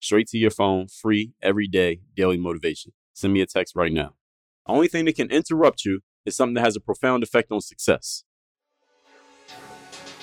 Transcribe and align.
Straight 0.00 0.26
to 0.28 0.38
your 0.38 0.50
phone, 0.50 0.88
free, 0.88 1.34
every 1.42 1.68
day, 1.68 2.00
daily 2.16 2.38
motivation. 2.38 2.92
Send 3.12 3.34
me 3.34 3.42
a 3.42 3.46
text 3.46 3.76
right 3.76 3.92
now. 3.92 4.14
The 4.66 4.72
only 4.72 4.88
thing 4.88 5.04
that 5.04 5.16
can 5.16 5.30
interrupt 5.30 5.84
you 5.84 6.00
is 6.24 6.34
something 6.34 6.54
that 6.54 6.64
has 6.64 6.74
a 6.74 6.80
profound 6.80 7.22
effect 7.22 7.52
on 7.52 7.60
success. 7.60 8.24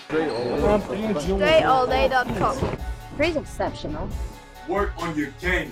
DreAllDay.com. 0.09 2.77
Pretty 3.15 3.39
exceptional. 3.39 4.09
Work 4.67 4.91
on 4.97 5.17
your 5.17 5.29
game. 5.39 5.71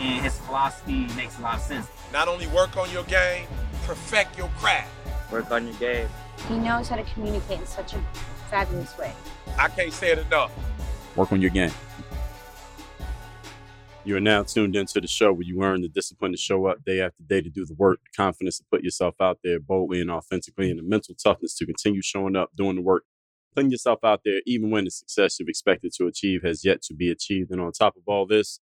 And 0.00 0.24
his 0.24 0.38
philosophy 0.38 1.06
makes 1.14 1.38
a 1.38 1.42
lot 1.42 1.56
of 1.56 1.60
sense. 1.60 1.86
Not 2.10 2.26
only 2.26 2.46
work 2.46 2.78
on 2.78 2.90
your 2.90 3.04
game, 3.04 3.46
perfect 3.84 4.38
your 4.38 4.48
craft. 4.56 4.90
Work 5.30 5.50
on 5.50 5.66
your 5.66 5.76
game. 5.76 6.08
He 6.48 6.56
knows 6.56 6.88
how 6.88 6.96
to 6.96 7.02
communicate 7.02 7.60
in 7.60 7.66
such 7.66 7.92
a 7.92 8.02
fabulous 8.48 8.96
way. 8.96 9.12
I 9.58 9.68
can't 9.68 9.92
say 9.92 10.12
it 10.12 10.18
enough. 10.18 10.52
Work 11.16 11.32
on 11.32 11.42
your 11.42 11.50
game. 11.50 11.70
You 14.04 14.16
are 14.16 14.20
now 14.20 14.42
tuned 14.42 14.74
into 14.74 15.02
the 15.02 15.06
show 15.06 15.34
where 15.34 15.42
you 15.42 15.60
learn 15.60 15.82
the 15.82 15.88
discipline 15.88 16.32
to 16.32 16.38
show 16.38 16.64
up 16.66 16.82
day 16.82 17.02
after 17.02 17.22
day 17.22 17.42
to 17.42 17.50
do 17.50 17.66
the 17.66 17.74
work, 17.74 18.00
the 18.02 18.16
confidence 18.16 18.56
to 18.56 18.64
put 18.70 18.82
yourself 18.82 19.16
out 19.20 19.40
there 19.44 19.60
boldly 19.60 20.00
and 20.00 20.10
authentically, 20.10 20.70
and 20.70 20.78
the 20.78 20.82
mental 20.82 21.14
toughness 21.14 21.54
to 21.56 21.66
continue 21.66 22.00
showing 22.00 22.36
up, 22.36 22.48
doing 22.56 22.76
the 22.76 22.82
work, 22.82 23.04
putting 23.54 23.70
yourself 23.70 23.98
out 24.02 24.22
there, 24.24 24.40
even 24.46 24.70
when 24.70 24.84
the 24.86 24.90
success 24.90 25.38
you've 25.38 25.50
expected 25.50 25.92
to 25.98 26.06
achieve 26.06 26.42
has 26.42 26.64
yet 26.64 26.80
to 26.80 26.94
be 26.94 27.10
achieved. 27.10 27.50
And 27.50 27.60
on 27.60 27.72
top 27.72 27.96
of 27.96 28.02
all 28.06 28.26
this, 28.26 28.60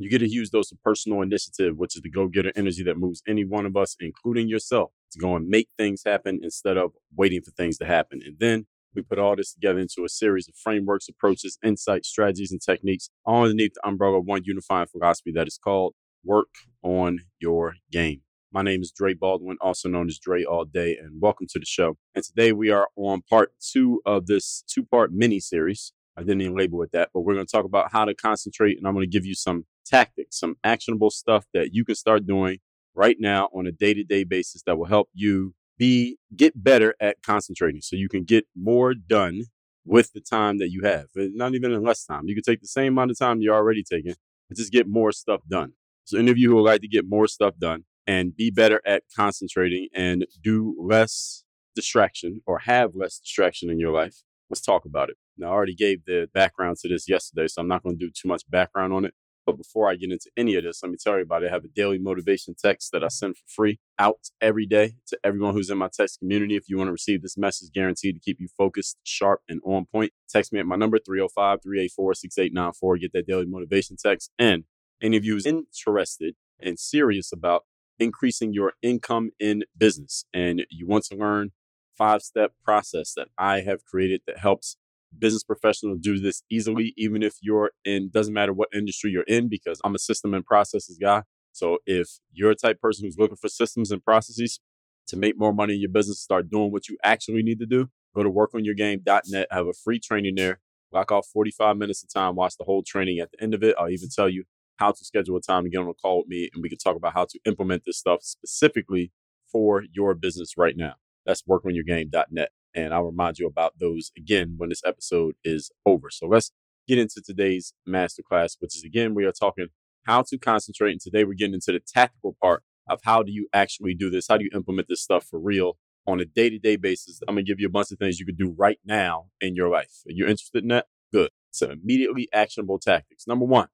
you 0.00 0.10
get 0.10 0.22
huge 0.22 0.50
dose 0.50 0.72
of 0.72 0.82
personal 0.82 1.20
initiative, 1.22 1.76
which 1.76 1.96
is 1.96 2.02
the 2.02 2.10
go 2.10 2.26
getter 2.26 2.52
energy 2.56 2.82
that 2.84 2.96
moves 2.96 3.22
any 3.28 3.44
one 3.44 3.66
of 3.66 3.76
us, 3.76 3.96
including 4.00 4.48
yourself, 4.48 4.92
to 5.12 5.18
go 5.18 5.36
and 5.36 5.48
make 5.48 5.68
things 5.76 6.02
happen 6.04 6.40
instead 6.42 6.76
of 6.76 6.92
waiting 7.14 7.42
for 7.42 7.50
things 7.50 7.76
to 7.78 7.84
happen. 7.84 8.20
And 8.24 8.36
then 8.38 8.66
we 8.94 9.02
put 9.02 9.18
all 9.18 9.36
this 9.36 9.52
together 9.52 9.78
into 9.78 10.04
a 10.04 10.08
series 10.08 10.48
of 10.48 10.54
frameworks, 10.56 11.08
approaches, 11.08 11.58
insights, 11.64 12.08
strategies, 12.08 12.50
and 12.50 12.60
techniques 12.60 13.10
all 13.24 13.42
underneath 13.42 13.74
the 13.74 13.86
umbrella 13.86 14.18
of 14.18 14.24
one 14.24 14.42
unifying 14.44 14.86
philosophy 14.86 15.32
that 15.34 15.46
is 15.46 15.58
called 15.62 15.94
Work 16.24 16.48
on 16.82 17.20
Your 17.38 17.74
Game. 17.92 18.22
My 18.52 18.62
name 18.62 18.82
is 18.82 18.90
Dre 18.90 19.14
Baldwin, 19.14 19.58
also 19.60 19.88
known 19.88 20.08
as 20.08 20.18
Dre 20.18 20.42
All 20.44 20.64
Day, 20.64 20.96
and 20.96 21.20
welcome 21.20 21.46
to 21.50 21.58
the 21.58 21.66
show. 21.66 21.98
And 22.14 22.24
today 22.24 22.52
we 22.52 22.70
are 22.70 22.88
on 22.96 23.22
part 23.22 23.52
two 23.60 24.00
of 24.04 24.26
this 24.26 24.64
two 24.66 24.84
part 24.84 25.12
mini 25.12 25.40
series. 25.40 25.92
I 26.16 26.22
didn't 26.22 26.40
even 26.40 26.56
label 26.56 26.82
it 26.82 26.90
that, 26.92 27.10
but 27.14 27.20
we're 27.20 27.34
going 27.34 27.46
to 27.46 27.52
talk 27.52 27.64
about 27.64 27.92
how 27.92 28.04
to 28.06 28.14
concentrate, 28.14 28.76
and 28.76 28.88
I'm 28.88 28.94
going 28.94 29.08
to 29.08 29.10
give 29.10 29.24
you 29.24 29.34
some 29.34 29.66
tactics, 29.90 30.38
some 30.38 30.56
actionable 30.62 31.10
stuff 31.10 31.44
that 31.52 31.74
you 31.74 31.84
can 31.84 31.94
start 31.94 32.26
doing 32.26 32.58
right 32.94 33.16
now 33.18 33.48
on 33.54 33.66
a 33.66 33.72
day 33.72 33.94
to 33.94 34.04
day 34.04 34.24
basis 34.24 34.62
that 34.66 34.78
will 34.78 34.86
help 34.86 35.08
you 35.12 35.54
be 35.78 36.18
get 36.36 36.62
better 36.62 36.94
at 37.00 37.22
concentrating 37.22 37.80
so 37.80 37.96
you 37.96 38.08
can 38.08 38.24
get 38.24 38.46
more 38.54 38.94
done 38.94 39.42
with 39.84 40.12
the 40.12 40.20
time 40.20 40.58
that 40.58 40.70
you 40.70 40.82
have. 40.82 41.06
Not 41.14 41.54
even 41.54 41.72
in 41.72 41.82
less 41.82 42.04
time. 42.04 42.28
You 42.28 42.34
can 42.34 42.44
take 42.44 42.60
the 42.60 42.68
same 42.68 42.92
amount 42.92 43.10
of 43.10 43.18
time 43.18 43.40
you're 43.40 43.54
already 43.54 43.82
taking 43.82 44.14
and 44.48 44.58
just 44.58 44.72
get 44.72 44.86
more 44.86 45.10
stuff 45.12 45.40
done. 45.48 45.72
So 46.04 46.18
any 46.18 46.30
of 46.30 46.38
you 46.38 46.50
who 46.50 46.56
would 46.56 46.70
like 46.70 46.82
to 46.82 46.88
get 46.88 47.08
more 47.08 47.26
stuff 47.26 47.54
done 47.58 47.84
and 48.06 48.36
be 48.36 48.50
better 48.50 48.80
at 48.84 49.04
concentrating 49.16 49.88
and 49.94 50.26
do 50.42 50.76
less 50.78 51.44
distraction 51.74 52.42
or 52.46 52.58
have 52.60 52.90
less 52.94 53.18
distraction 53.18 53.70
in 53.70 53.78
your 53.78 53.92
life, 53.92 54.16
let's 54.50 54.60
talk 54.60 54.84
about 54.84 55.08
it. 55.08 55.16
Now, 55.38 55.48
I 55.48 55.50
already 55.52 55.74
gave 55.74 56.04
the 56.04 56.28
background 56.34 56.76
to 56.78 56.88
this 56.88 57.08
yesterday, 57.08 57.48
so 57.48 57.62
I'm 57.62 57.68
not 57.68 57.82
going 57.82 57.98
to 57.98 58.04
do 58.04 58.10
too 58.10 58.28
much 58.28 58.42
background 58.50 58.92
on 58.92 59.04
it. 59.06 59.14
But 59.50 59.58
before 59.58 59.90
I 59.90 59.96
get 59.96 60.12
into 60.12 60.30
any 60.36 60.54
of 60.54 60.64
this, 60.64 60.82
let 60.82 60.92
me 60.92 60.98
tell 61.02 61.16
you 61.16 61.22
about. 61.22 61.44
I 61.44 61.50
have 61.50 61.64
a 61.64 61.68
daily 61.68 61.98
motivation 61.98 62.54
text 62.54 62.92
that 62.92 63.02
I 63.02 63.08
send 63.08 63.36
for 63.36 63.42
free 63.46 63.80
out 63.98 64.30
every 64.40 64.66
day 64.66 64.94
to 65.08 65.18
everyone 65.24 65.54
who's 65.54 65.70
in 65.70 65.78
my 65.78 65.88
text 65.92 66.20
community. 66.20 66.56
If 66.56 66.68
you 66.68 66.78
want 66.78 66.88
to 66.88 66.92
receive 66.92 67.22
this 67.22 67.36
message 67.36 67.72
guaranteed 67.72 68.14
to 68.14 68.20
keep 68.20 68.40
you 68.40 68.48
focused, 68.56 68.98
sharp, 69.02 69.40
and 69.48 69.60
on 69.64 69.86
point, 69.86 70.12
text 70.28 70.52
me 70.52 70.60
at 70.60 70.66
my 70.66 70.76
number 70.76 70.98
305 70.98 71.62
384 71.62 72.14
6894. 72.14 72.96
Get 72.98 73.12
that 73.12 73.26
daily 73.26 73.46
motivation 73.46 73.96
text. 73.96 74.30
And 74.38 74.64
any 75.02 75.16
of 75.16 75.24
you 75.24 75.34
who's 75.34 75.46
interested 75.46 76.34
and 76.60 76.78
serious 76.78 77.32
about 77.32 77.64
increasing 77.98 78.52
your 78.52 78.74
income 78.82 79.30
in 79.38 79.64
business 79.76 80.24
and 80.32 80.64
you 80.70 80.86
want 80.86 81.04
to 81.04 81.16
learn 81.16 81.50
five 81.96 82.22
step 82.22 82.52
process 82.64 83.12
that 83.14 83.28
I 83.36 83.60
have 83.60 83.84
created 83.84 84.22
that 84.26 84.38
helps 84.38 84.76
business 85.18 85.42
professionals 85.42 85.98
do 86.00 86.18
this 86.18 86.42
easily, 86.50 86.94
even 86.96 87.22
if 87.22 87.34
you're 87.40 87.70
in, 87.84 88.10
doesn't 88.10 88.34
matter 88.34 88.52
what 88.52 88.68
industry 88.74 89.10
you're 89.10 89.22
in, 89.24 89.48
because 89.48 89.80
I'm 89.84 89.94
a 89.94 89.98
system 89.98 90.34
and 90.34 90.44
processes 90.44 90.98
guy. 91.00 91.22
So 91.52 91.78
if 91.86 92.08
you're 92.32 92.50
a 92.50 92.56
type 92.56 92.76
of 92.76 92.80
person 92.80 93.04
who's 93.04 93.18
looking 93.18 93.36
for 93.36 93.48
systems 93.48 93.90
and 93.90 94.04
processes 94.04 94.60
to 95.08 95.16
make 95.16 95.38
more 95.38 95.52
money 95.52 95.74
in 95.74 95.80
your 95.80 95.90
business, 95.90 96.20
start 96.20 96.50
doing 96.50 96.70
what 96.70 96.88
you 96.88 96.96
actually 97.02 97.42
need 97.42 97.58
to 97.58 97.66
do, 97.66 97.88
go 98.14 98.22
to 98.22 98.30
workonyourgame.net. 98.30 99.48
I 99.50 99.54
have 99.54 99.66
a 99.66 99.72
free 99.72 99.98
training 99.98 100.36
there. 100.36 100.60
Block 100.92 101.12
off 101.12 101.26
45 101.32 101.76
minutes 101.76 102.02
of 102.02 102.12
time, 102.12 102.34
watch 102.34 102.56
the 102.58 102.64
whole 102.64 102.82
training. 102.84 103.20
At 103.20 103.30
the 103.30 103.42
end 103.42 103.54
of 103.54 103.62
it, 103.62 103.76
I'll 103.78 103.90
even 103.90 104.08
tell 104.08 104.28
you 104.28 104.44
how 104.76 104.90
to 104.90 105.04
schedule 105.04 105.36
a 105.36 105.40
time 105.40 105.64
to 105.64 105.70
get 105.70 105.78
on 105.78 105.88
a 105.88 105.94
call 105.94 106.18
with 106.18 106.28
me 106.28 106.50
and 106.52 106.62
we 106.62 106.68
can 106.68 106.78
talk 106.78 106.96
about 106.96 107.12
how 107.12 107.26
to 107.26 107.38
implement 107.44 107.84
this 107.84 107.98
stuff 107.98 108.20
specifically 108.22 109.12
for 109.52 109.84
your 109.92 110.14
business 110.14 110.54
right 110.56 110.76
now. 110.76 110.94
That's 111.26 111.42
workonyourgame.net. 111.42 112.50
And 112.74 112.94
I'll 112.94 113.04
remind 113.04 113.38
you 113.38 113.46
about 113.46 113.78
those 113.78 114.12
again 114.16 114.54
when 114.56 114.68
this 114.68 114.82
episode 114.84 115.34
is 115.44 115.70
over. 115.84 116.08
So 116.10 116.26
let's 116.26 116.52
get 116.86 116.98
into 116.98 117.20
today's 117.20 117.72
masterclass, 117.88 118.56
which 118.60 118.76
is 118.76 118.84
again, 118.84 119.14
we 119.14 119.24
are 119.24 119.32
talking 119.32 119.68
how 120.06 120.22
to 120.22 120.38
concentrate. 120.38 120.92
And 120.92 121.00
today 121.00 121.24
we're 121.24 121.34
getting 121.34 121.54
into 121.54 121.72
the 121.72 121.80
tactical 121.80 122.36
part 122.42 122.62
of 122.88 123.00
how 123.04 123.22
do 123.22 123.32
you 123.32 123.48
actually 123.52 123.94
do 123.94 124.10
this? 124.10 124.26
How 124.28 124.36
do 124.36 124.44
you 124.44 124.50
implement 124.54 124.88
this 124.88 125.02
stuff 125.02 125.24
for 125.24 125.38
real 125.38 125.76
on 126.06 126.20
a 126.20 126.24
day 126.24 126.50
to 126.50 126.58
day 126.58 126.76
basis? 126.76 127.20
I'm 127.28 127.34
going 127.34 127.44
to 127.44 127.50
give 127.50 127.60
you 127.60 127.66
a 127.66 127.70
bunch 127.70 127.90
of 127.92 127.98
things 127.98 128.18
you 128.18 128.26
can 128.26 128.36
do 128.36 128.54
right 128.56 128.78
now 128.84 129.26
in 129.40 129.54
your 129.54 129.68
life. 129.68 130.02
Are 130.08 130.12
you 130.12 130.24
interested 130.24 130.62
in 130.62 130.68
that? 130.68 130.86
Good. 131.12 131.30
So 131.50 131.70
immediately 131.70 132.28
actionable 132.32 132.78
tactics. 132.78 133.26
Number 133.26 133.44
one, 133.44 133.68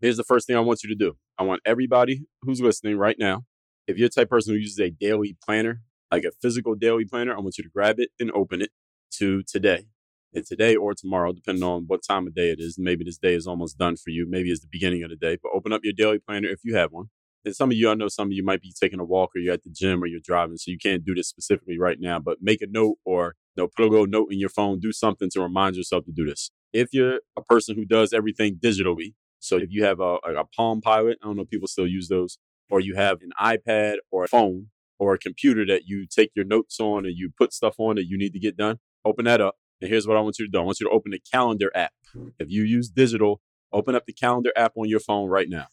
here's 0.00 0.16
the 0.16 0.24
first 0.24 0.46
thing 0.46 0.56
I 0.56 0.60
want 0.60 0.82
you 0.82 0.88
to 0.88 0.94
do. 0.94 1.16
I 1.38 1.42
want 1.42 1.60
everybody 1.64 2.24
who's 2.42 2.60
listening 2.60 2.96
right 2.96 3.16
now, 3.18 3.44
if 3.86 3.98
you're 3.98 4.08
the 4.08 4.14
type 4.14 4.30
person 4.30 4.54
who 4.54 4.60
uses 4.60 4.78
a 4.78 4.90
daily 4.90 5.36
planner, 5.44 5.82
like 6.12 6.24
a 6.24 6.30
physical 6.42 6.74
daily 6.74 7.04
planner, 7.06 7.34
I 7.34 7.40
want 7.40 7.58
you 7.58 7.64
to 7.64 7.70
grab 7.70 7.98
it 7.98 8.10
and 8.20 8.30
open 8.32 8.60
it 8.60 8.70
to 9.12 9.42
today. 9.44 9.86
And 10.34 10.46
today 10.46 10.76
or 10.76 10.94
tomorrow, 10.94 11.32
depending 11.32 11.64
on 11.64 11.84
what 11.88 12.02
time 12.02 12.26
of 12.26 12.34
day 12.34 12.50
it 12.50 12.58
is. 12.58 12.78
Maybe 12.78 13.04
this 13.04 13.18
day 13.18 13.34
is 13.34 13.46
almost 13.46 13.76
done 13.76 13.96
for 13.96 14.10
you. 14.10 14.26
Maybe 14.28 14.50
it's 14.50 14.60
the 14.62 14.68
beginning 14.70 15.02
of 15.02 15.10
the 15.10 15.16
day, 15.16 15.36
but 15.42 15.50
open 15.54 15.72
up 15.72 15.82
your 15.84 15.92
daily 15.92 16.18
planner 16.18 16.48
if 16.48 16.60
you 16.64 16.74
have 16.76 16.90
one. 16.90 17.06
And 17.44 17.54
some 17.54 17.70
of 17.70 17.76
you, 17.76 17.90
I 17.90 17.94
know 17.94 18.08
some 18.08 18.28
of 18.28 18.32
you 18.32 18.44
might 18.44 18.62
be 18.62 18.72
taking 18.80 19.00
a 19.00 19.04
walk 19.04 19.30
or 19.34 19.40
you're 19.40 19.52
at 19.52 19.64
the 19.64 19.70
gym 19.70 20.02
or 20.02 20.06
you're 20.06 20.20
driving, 20.24 20.56
so 20.56 20.70
you 20.70 20.78
can't 20.78 21.04
do 21.04 21.14
this 21.14 21.28
specifically 21.28 21.78
right 21.78 21.98
now, 22.00 22.18
but 22.18 22.38
make 22.40 22.62
a 22.62 22.66
note 22.66 22.96
or 23.04 23.34
you 23.56 23.62
know, 23.62 23.68
put 23.68 23.84
a 23.84 23.88
little 23.88 24.06
note 24.06 24.28
in 24.32 24.38
your 24.38 24.48
phone, 24.48 24.78
do 24.80 24.92
something 24.92 25.28
to 25.30 25.40
remind 25.42 25.76
yourself 25.76 26.04
to 26.06 26.12
do 26.12 26.24
this. 26.24 26.50
If 26.72 26.94
you're 26.94 27.20
a 27.36 27.42
person 27.42 27.74
who 27.76 27.84
does 27.84 28.14
everything 28.14 28.56
digitally, 28.56 29.14
so 29.38 29.56
if 29.58 29.70
you 29.70 29.84
have 29.84 30.00
a, 30.00 30.14
a 30.24 30.44
Palm 30.56 30.80
Pilot, 30.80 31.18
I 31.22 31.26
don't 31.26 31.36
know 31.36 31.44
people 31.44 31.68
still 31.68 31.86
use 31.86 32.08
those, 32.08 32.38
or 32.70 32.80
you 32.80 32.94
have 32.94 33.18
an 33.20 33.32
iPad 33.40 33.96
or 34.10 34.24
a 34.24 34.28
phone 34.28 34.68
or 35.02 35.14
a 35.14 35.18
computer 35.18 35.66
that 35.66 35.82
you 35.86 36.06
take 36.06 36.30
your 36.36 36.44
notes 36.44 36.78
on 36.78 37.04
and 37.04 37.16
you 37.16 37.28
put 37.36 37.52
stuff 37.52 37.74
on 37.78 37.96
that 37.96 38.06
you 38.06 38.16
need 38.16 38.32
to 38.32 38.38
get 38.38 38.56
done, 38.56 38.78
open 39.04 39.24
that 39.24 39.40
up. 39.40 39.56
And 39.80 39.90
here's 39.90 40.06
what 40.06 40.16
I 40.16 40.20
want 40.20 40.38
you 40.38 40.46
to 40.46 40.50
do 40.50 40.60
I 40.60 40.62
want 40.62 40.78
you 40.78 40.86
to 40.86 40.92
open 40.92 41.10
the 41.10 41.20
calendar 41.32 41.72
app. 41.74 41.90
If 42.38 42.50
you 42.50 42.62
use 42.62 42.88
digital, 42.88 43.40
open 43.72 43.96
up 43.96 44.06
the 44.06 44.12
calendar 44.12 44.52
app 44.54 44.74
on 44.76 44.88
your 44.88 45.00
phone 45.00 45.28
right 45.28 45.48
now. 45.48 45.66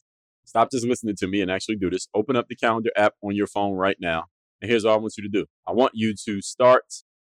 Stop 0.45 0.71
just 0.71 0.83
listening 0.83 1.15
to 1.17 1.27
me 1.27 1.41
and 1.41 1.51
actually 1.51 1.75
do 1.75 1.91
this. 1.91 2.07
Open 2.15 2.35
up 2.35 2.47
the 2.47 2.55
calendar 2.55 2.89
app 2.95 3.13
on 3.21 3.35
your 3.35 3.45
phone 3.45 3.73
right 3.73 3.97
now. 3.99 4.25
And 4.61 4.71
here's 4.71 4.83
what 4.83 4.93
I 4.93 4.97
want 4.97 5.13
you 5.15 5.23
to 5.23 5.29
do 5.29 5.45
I 5.67 5.73
want 5.73 5.91
you 5.93 6.15
to 6.25 6.41
start 6.41 6.85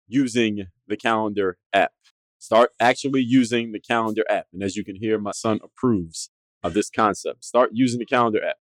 using 0.07 0.65
the 0.87 0.97
calendar 0.97 1.57
app. 1.71 1.91
Start 2.39 2.71
actually 2.79 3.21
using 3.21 3.73
the 3.73 3.79
calendar 3.79 4.23
app. 4.27 4.47
And 4.51 4.63
as 4.63 4.75
you 4.75 4.83
can 4.83 4.95
hear, 4.95 5.19
my 5.19 5.33
son 5.33 5.59
approves 5.63 6.31
of 6.63 6.73
this 6.73 6.89
concept. 6.89 7.45
Start 7.45 7.69
using 7.73 7.99
the 7.99 8.07
calendar 8.07 8.43
app. 8.43 8.55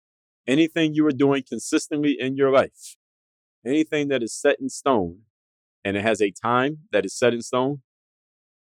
Anything 0.47 0.95
you 0.95 1.07
are 1.07 1.13
doing 1.13 1.43
consistently 1.47 2.17
in 2.19 2.37
your 2.37 2.51
life, 2.51 2.97
anything 3.67 4.09
that 4.09 4.23
is 4.23 4.33
set 4.33 4.61
in 4.61 4.69
stone 4.69 5.21
and 5.85 5.97
it 5.97 6.03
has 6.03 6.21
a 6.21 6.31
time 6.31 6.79
that 6.93 7.05
is 7.05 7.15
set 7.17 7.35
in 7.35 7.43
stone, 7.43 7.83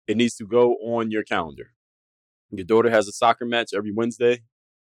it 0.06 0.16
needs 0.16 0.34
to 0.36 0.46
go 0.46 0.74
on 0.76 1.10
your 1.10 1.22
calendar. 1.22 1.72
Your 2.50 2.64
daughter 2.64 2.90
has 2.90 3.08
a 3.08 3.12
soccer 3.12 3.44
match 3.44 3.70
every 3.74 3.92
Wednesday, 3.92 4.42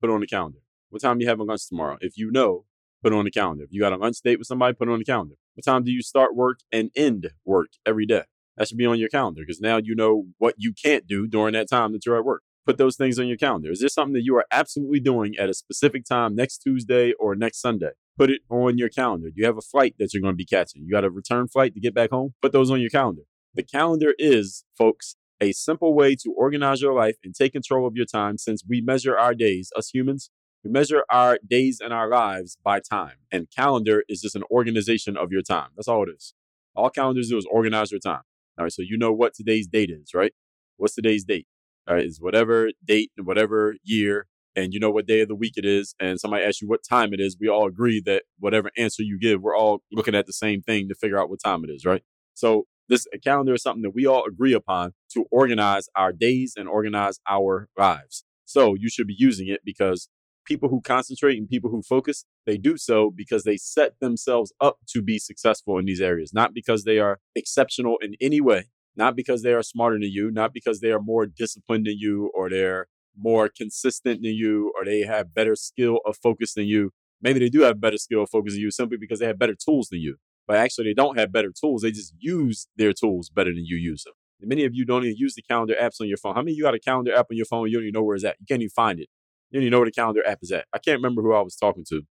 put 0.01 0.11
it 0.11 0.13
on 0.13 0.21
the 0.21 0.27
calendar. 0.27 0.59
What 0.91 1.03
time 1.03 1.21
you 1.21 1.27
have 1.27 1.39
having 1.39 1.47
lunch 1.47 1.69
tomorrow? 1.69 1.97
If 2.01 2.17
you 2.17 2.31
know, 2.31 2.65
put 3.03 3.13
it 3.13 3.17
on 3.17 3.25
the 3.25 3.31
calendar. 3.31 3.65
If 3.65 3.73
you 3.73 3.81
got 3.81 3.93
a 3.93 3.97
lunch 3.97 4.21
date 4.23 4.39
with 4.39 4.47
somebody, 4.47 4.75
put 4.75 4.89
it 4.89 4.93
on 4.93 4.99
the 4.99 5.05
calendar. 5.05 5.35
What 5.55 5.65
time 5.65 5.85
do 5.85 5.91
you 5.91 6.03
start 6.03 6.35
work 6.35 6.61
and 6.73 6.91
end 6.97 7.31
work 7.45 7.69
every 7.87 8.07
day? 8.07 8.25
That 8.57 8.69
should 8.69 8.79
be 8.79 8.87
on 8.87 8.99
your 8.99 9.09
calendar 9.09 9.43
because 9.43 9.61
now 9.61 9.79
you 9.79 9.95
know 9.95 10.27
what 10.39 10.55
you 10.59 10.73
can't 10.73 11.07
do 11.07 11.27
during 11.27 11.55
that 11.55 11.69
time 11.69 11.93
that 11.93 12.05
you're 12.05 12.19
at 12.19 12.25
work. 12.25 12.43
Put 12.65 12.79
those 12.79 12.97
things 12.97 13.19
on 13.19 13.27
your 13.27 13.37
calendar. 13.37 13.73
Is 13.73 13.81
there 13.81 13.89
something 13.89 14.13
that 14.15 14.25
you 14.25 14.37
are 14.37 14.47
absolutely 14.53 15.01
doing 15.01 15.35
at 15.37 15.49
a 15.49 15.55
specific 15.55 16.05
time 16.05 16.37
next 16.37 16.59
Tuesday 16.59 17.13
or 17.19 17.35
next 17.35 17.61
Sunday? 17.61 17.91
Put 18.17 18.31
it 18.31 18.43
on 18.49 18.79
your 18.79 18.89
calendar. 18.89 19.29
Do 19.29 19.35
you 19.37 19.47
have 19.47 19.59
a 19.59 19.63
flight 19.63 19.97
that 19.99 20.13
you're 20.13 20.23
going 20.23 20.35
to 20.35 20.37
be 20.37 20.45
catching. 20.45 20.83
You 20.85 20.93
got 20.93 21.05
a 21.05 21.11
return 21.11 21.49
flight 21.49 21.75
to 21.75 21.81
get 21.81 21.95
back 21.95 22.11
home? 22.11 22.35
Put 22.41 22.53
those 22.53 22.71
on 22.71 22.81
your 22.81 22.91
calendar. 22.91 23.23
The 23.55 23.63
calendar 23.65 24.15
is, 24.19 24.65
folks, 24.79 25.17
a 25.41 25.53
simple 25.53 25.93
way 25.93 26.15
to 26.17 26.33
organize 26.37 26.81
your 26.81 26.95
life 26.95 27.17
and 27.25 27.35
take 27.35 27.53
control 27.53 27.87
of 27.87 27.97
your 27.97 28.07
time 28.07 28.39
since 28.39 28.63
we 28.67 28.81
measure 28.81 29.19
our 29.19 29.35
days, 29.35 29.71
us 29.77 29.89
humans, 29.89 30.31
we 30.65 30.71
measure 30.71 31.03
our 31.11 31.39
days 31.45 31.81
and 31.83 31.93
our 31.93 32.09
lives 32.09 32.57
by 32.63 32.79
time. 32.79 33.17
And 33.33 33.49
calendar 33.55 34.05
is 34.09 34.21
just 34.21 34.37
an 34.37 34.45
organization 34.51 35.17
of 35.17 35.33
your 35.33 35.43
time. 35.43 35.71
That's 35.77 35.89
all 35.89 36.05
it 36.05 36.11
is. 36.17 36.35
All 36.77 36.91
calendars 36.91 37.29
do 37.29 37.37
is 37.37 37.47
organize 37.51 37.91
your 37.91 38.01
time. 38.01 38.23
All 38.57 38.65
right. 38.65 38.73
So 38.73 38.83
you 38.83 38.97
know 38.97 39.13
what 39.13 39.35
today's 39.35 39.67
date 39.67 39.91
is, 39.91 40.15
right? 40.15 40.33
What's 40.77 40.95
today's 40.95 41.25
date? 41.25 41.47
Right. 41.89 42.05
Is 42.07 42.21
whatever 42.21 42.71
date, 42.85 43.11
and 43.17 43.27
whatever 43.27 43.75
year, 43.83 44.27
and 44.55 44.73
you 44.73 44.79
know 44.79 44.91
what 44.91 45.07
day 45.07 45.21
of 45.23 45.29
the 45.29 45.35
week 45.35 45.55
it 45.57 45.65
is. 45.65 45.95
And 45.99 46.21
somebody 46.21 46.45
asks 46.45 46.63
you 46.63 46.69
what 46.69 46.85
time 46.89 47.13
it 47.13 47.21
is. 47.21 47.37
We 47.41 47.49
all 47.49 47.67
agree 47.67 48.01
that 48.07 48.23
whatever 48.39 48.71
answer 48.79 49.03
you 49.03 49.19
give, 49.19 49.43
we're 49.43 49.57
all 49.57 49.83
looking 49.91 50.15
at 50.15 50.27
the 50.27 50.33
same 50.33 50.63
thing 50.63 50.89
to 50.89 50.95
figure 50.95 51.19
out 51.19 51.29
what 51.29 51.41
time 51.45 51.65
it 51.65 51.71
is, 51.71 51.85
right? 51.85 52.03
So 52.35 52.67
this 52.89 53.07
calendar 53.25 53.55
is 53.55 53.63
something 53.63 53.83
that 53.83 53.95
we 53.95 54.07
all 54.07 54.25
agree 54.25 54.53
upon 54.53 54.93
to 55.13 55.25
organize 55.31 55.89
our 55.97 56.13
days 56.13 56.55
and 56.57 56.69
organize 56.69 57.19
our 57.29 57.69
lives. 57.77 58.25
So 58.45 58.75
you 58.75 58.89
should 58.89 59.07
be 59.07 59.17
using 59.19 59.49
it 59.49 59.61
because 59.65 60.09
people 60.45 60.69
who 60.69 60.81
concentrate 60.81 61.39
and 61.39 61.49
people 61.49 61.71
who 61.71 61.83
focus, 61.83 62.25
they 62.47 62.59
do 62.59 62.77
so 62.77 63.11
because 63.15 63.45
they 63.45 63.57
set 63.57 63.95
themselves 64.01 64.53
up 64.61 64.79
to 64.89 65.03
be 65.03 65.19
successful 65.19 65.79
in 65.79 65.87
these 65.87 66.01
areas, 66.01 66.33
not 66.35 66.53
because 66.55 66.85
they 66.85 66.99
are 66.99 67.19
exceptional 67.35 67.97
in 68.03 68.15
any 68.21 68.41
way, 68.41 68.67
not 68.97 69.17
because 69.17 69.43
they 69.43 69.53
are 69.53 69.63
smarter 69.63 69.99
than 69.99 70.11
you, 70.11 70.31
not 70.31 70.53
because 70.53 70.81
they 70.81 70.91
are 70.91 71.01
more 71.01 71.27
disciplined 71.27 71.87
than 71.87 71.97
you 71.99 72.31
or 72.35 72.51
they're 72.51 72.87
more 73.17 73.49
consistent 73.49 74.23
than 74.23 74.33
you 74.33 74.73
or 74.77 74.85
they 74.85 75.01
have 75.01 75.35
better 75.35 75.55
skill 75.57 76.01
of 76.07 76.17
focus 76.23 76.55
than 76.55 76.67
you. 76.67 76.91
Maybe 77.21 77.39
they 77.39 77.49
do 77.49 77.61
have 77.63 77.81
better 77.81 77.99
skill 77.99 78.23
of 78.23 78.31
focus 78.31 78.55
than 78.55 78.63
you 78.63 78.71
simply 78.71 78.97
because 78.99 79.21
they 79.21 79.27
have 79.27 79.39
better 79.39 79.55
tools 79.55 79.89
than 79.91 80.01
you. 80.01 80.17
But 80.47 80.57
actually, 80.57 80.85
they 80.89 80.95
don't 80.95 81.19
have 81.19 81.33
better 81.33 81.53
tools. 81.59 81.83
They 81.83 81.93
just 81.93 82.15
use 82.19 82.67
their 82.77 82.93
tools 82.93 83.31
better 83.31 83.51
than 83.55 83.65
you 83.65 83.77
use 83.77 84.05
them. 84.05 84.15
And 84.41 84.49
many 84.49 84.65
of 84.65 84.75
you 84.75 84.85
don't 84.85 85.05
even 85.05 85.17
use 85.17 85.35
the 85.35 85.43
calendar 85.43 85.75
apps 85.81 86.01
on 86.01 86.09
your 86.09 86.17
phone. 86.17 86.35
How 86.35 86.41
many 86.41 86.53
of 86.53 86.57
you 86.59 86.65
got 86.65 86.75
a 86.75 86.81
calendar 86.81 87.15
app 87.15 87.27
on 87.31 87.37
your 87.37 87.47
phone? 87.47 87.69
You 87.69 87.75
don't 87.75 87.85
even 87.85 87.93
know 87.93 88.03
where 88.03 88.17
it's 88.17 88.25
at. 88.25 88.37
You 88.41 88.47
can't 88.47 88.61
even 88.61 88.71
find 88.71 88.99
it. 88.99 89.09
You 89.51 89.59
don't 89.59 89.63
even 89.63 89.71
know 89.71 89.79
where 89.79 89.87
the 89.87 89.93
calendar 89.93 90.27
app 90.27 90.39
is 90.43 90.51
at. 90.51 90.67
I 90.73 90.79
can't 90.79 90.99
remember 90.99 91.23
who 91.23 91.33
I 91.33 91.43
was 91.43 91.55
talking 91.55 91.85
to. 91.91 92.03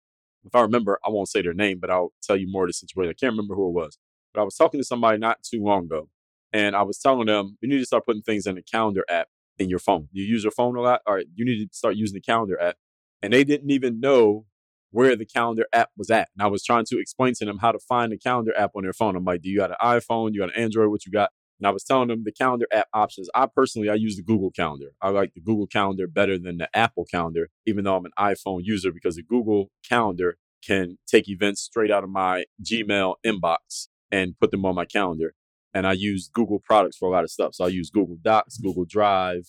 If 0.44 0.54
I 0.54 0.60
remember, 0.60 0.98
I 1.04 1.10
won't 1.10 1.28
say 1.28 1.42
their 1.42 1.54
name, 1.54 1.78
but 1.80 1.90
I'll 1.90 2.12
tell 2.22 2.36
you 2.36 2.46
more 2.48 2.64
of 2.64 2.68
the 2.68 2.72
situation. 2.72 3.10
I 3.10 3.18
can't 3.18 3.32
remember 3.32 3.54
who 3.54 3.68
it 3.68 3.72
was. 3.72 3.98
But 4.32 4.42
I 4.42 4.44
was 4.44 4.54
talking 4.54 4.80
to 4.80 4.84
somebody 4.84 5.18
not 5.18 5.42
too 5.42 5.62
long 5.62 5.84
ago, 5.84 6.08
and 6.52 6.74
I 6.76 6.82
was 6.82 6.98
telling 6.98 7.26
them 7.26 7.56
you 7.60 7.68
need 7.68 7.78
to 7.78 7.86
start 7.86 8.06
putting 8.06 8.22
things 8.22 8.46
in 8.46 8.56
the 8.56 8.62
calendar 8.62 9.04
app 9.08 9.28
in 9.58 9.68
your 9.68 9.78
phone. 9.78 10.08
You 10.12 10.24
use 10.24 10.42
your 10.42 10.52
phone 10.52 10.76
a 10.76 10.80
lot, 10.80 11.02
or 11.06 11.22
you 11.34 11.44
need 11.44 11.68
to 11.70 11.76
start 11.76 11.96
using 11.96 12.14
the 12.14 12.20
calendar 12.20 12.60
app. 12.60 12.76
And 13.22 13.32
they 13.32 13.44
didn't 13.44 13.70
even 13.70 14.00
know 14.00 14.46
where 14.90 15.14
the 15.14 15.26
calendar 15.26 15.66
app 15.72 15.90
was 15.96 16.10
at. 16.10 16.28
And 16.34 16.42
I 16.42 16.48
was 16.48 16.64
trying 16.64 16.84
to 16.86 16.98
explain 16.98 17.34
to 17.34 17.44
them 17.44 17.58
how 17.58 17.72
to 17.72 17.78
find 17.78 18.10
the 18.10 18.18
calendar 18.18 18.52
app 18.56 18.70
on 18.74 18.82
their 18.82 18.92
phone. 18.92 19.16
I'm 19.16 19.24
like, 19.24 19.42
do 19.42 19.50
you 19.50 19.58
got 19.58 19.70
an 19.70 19.76
iPhone? 19.82 20.32
You 20.32 20.40
got 20.40 20.56
an 20.56 20.62
Android? 20.62 20.90
What 20.90 21.06
you 21.06 21.12
got? 21.12 21.30
And 21.60 21.66
I 21.66 21.70
was 21.70 21.84
telling 21.84 22.08
them 22.08 22.24
the 22.24 22.32
calendar 22.32 22.66
app 22.72 22.88
options. 22.94 23.28
I 23.34 23.46
personally, 23.46 23.90
I 23.90 23.94
use 23.94 24.16
the 24.16 24.22
Google 24.22 24.50
Calendar. 24.50 24.92
I 25.02 25.10
like 25.10 25.34
the 25.34 25.42
Google 25.42 25.66
Calendar 25.66 26.06
better 26.06 26.38
than 26.38 26.56
the 26.56 26.68
Apple 26.74 27.04
Calendar, 27.04 27.50
even 27.66 27.84
though 27.84 27.96
I'm 27.96 28.06
an 28.06 28.12
iPhone 28.18 28.60
user, 28.64 28.90
because 28.90 29.16
the 29.16 29.22
Google 29.22 29.70
Calendar 29.86 30.38
can 30.66 30.98
take 31.06 31.28
events 31.28 31.60
straight 31.60 31.90
out 31.90 32.02
of 32.02 32.10
my 32.10 32.44
Gmail 32.62 33.16
inbox 33.24 33.88
and 34.10 34.38
put 34.40 34.50
them 34.50 34.64
on 34.64 34.74
my 34.74 34.86
calendar. 34.86 35.34
And 35.72 35.86
I 35.86 35.92
use 35.92 36.28
Google 36.32 36.58
products 36.58 36.96
for 36.96 37.08
a 37.08 37.12
lot 37.12 37.24
of 37.24 37.30
stuff. 37.30 37.54
So 37.54 37.64
I 37.64 37.68
use 37.68 37.90
Google 37.90 38.18
Docs, 38.20 38.58
Google 38.58 38.84
Drive, 38.84 39.46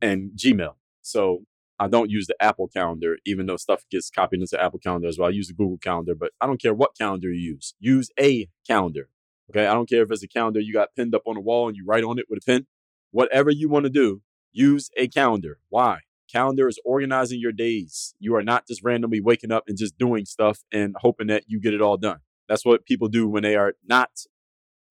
and 0.00 0.32
Gmail. 0.36 0.74
So 1.00 1.44
I 1.78 1.88
don't 1.88 2.10
use 2.10 2.26
the 2.26 2.36
Apple 2.40 2.68
Calendar, 2.68 3.16
even 3.24 3.46
though 3.46 3.56
stuff 3.56 3.84
gets 3.90 4.10
copied 4.10 4.40
into 4.40 4.62
Apple 4.62 4.78
Calendar 4.78 5.08
as 5.08 5.18
well. 5.18 5.28
I 5.28 5.32
use 5.32 5.48
the 5.48 5.54
Google 5.54 5.78
Calendar, 5.78 6.14
but 6.14 6.32
I 6.40 6.46
don't 6.46 6.60
care 6.60 6.74
what 6.74 6.96
calendar 6.96 7.32
you 7.32 7.54
use. 7.54 7.74
Use 7.80 8.10
a 8.20 8.48
calendar. 8.66 9.08
Okay. 9.50 9.66
I 9.66 9.74
don't 9.74 9.88
care 9.88 10.02
if 10.02 10.10
it's 10.10 10.22
a 10.22 10.28
calendar 10.28 10.60
you 10.60 10.72
got 10.72 10.94
pinned 10.94 11.14
up 11.14 11.22
on 11.26 11.36
a 11.36 11.40
wall 11.40 11.68
and 11.68 11.76
you 11.76 11.84
write 11.86 12.04
on 12.04 12.18
it 12.18 12.26
with 12.28 12.42
a 12.42 12.44
pen. 12.44 12.66
Whatever 13.10 13.50
you 13.50 13.68
want 13.68 13.84
to 13.84 13.90
do, 13.90 14.22
use 14.52 14.90
a 14.96 15.08
calendar. 15.08 15.58
Why? 15.68 16.00
Calendar 16.30 16.68
is 16.68 16.78
organizing 16.84 17.40
your 17.40 17.52
days. 17.52 18.14
You 18.18 18.34
are 18.36 18.42
not 18.42 18.66
just 18.66 18.82
randomly 18.82 19.20
waking 19.20 19.52
up 19.52 19.64
and 19.66 19.76
just 19.76 19.98
doing 19.98 20.24
stuff 20.24 20.60
and 20.72 20.94
hoping 21.00 21.26
that 21.26 21.44
you 21.46 21.60
get 21.60 21.74
it 21.74 21.82
all 21.82 21.98
done. 21.98 22.20
That's 22.48 22.64
what 22.64 22.86
people 22.86 23.08
do 23.08 23.28
when 23.28 23.42
they 23.42 23.56
are 23.56 23.74
not 23.86 24.10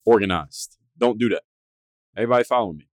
organized. 0.06 0.78
Don't 0.98 1.20
do 1.20 1.30
that. 1.30 1.44
Everybody 2.16 2.44
follow 2.44 2.74
me. 2.74 2.88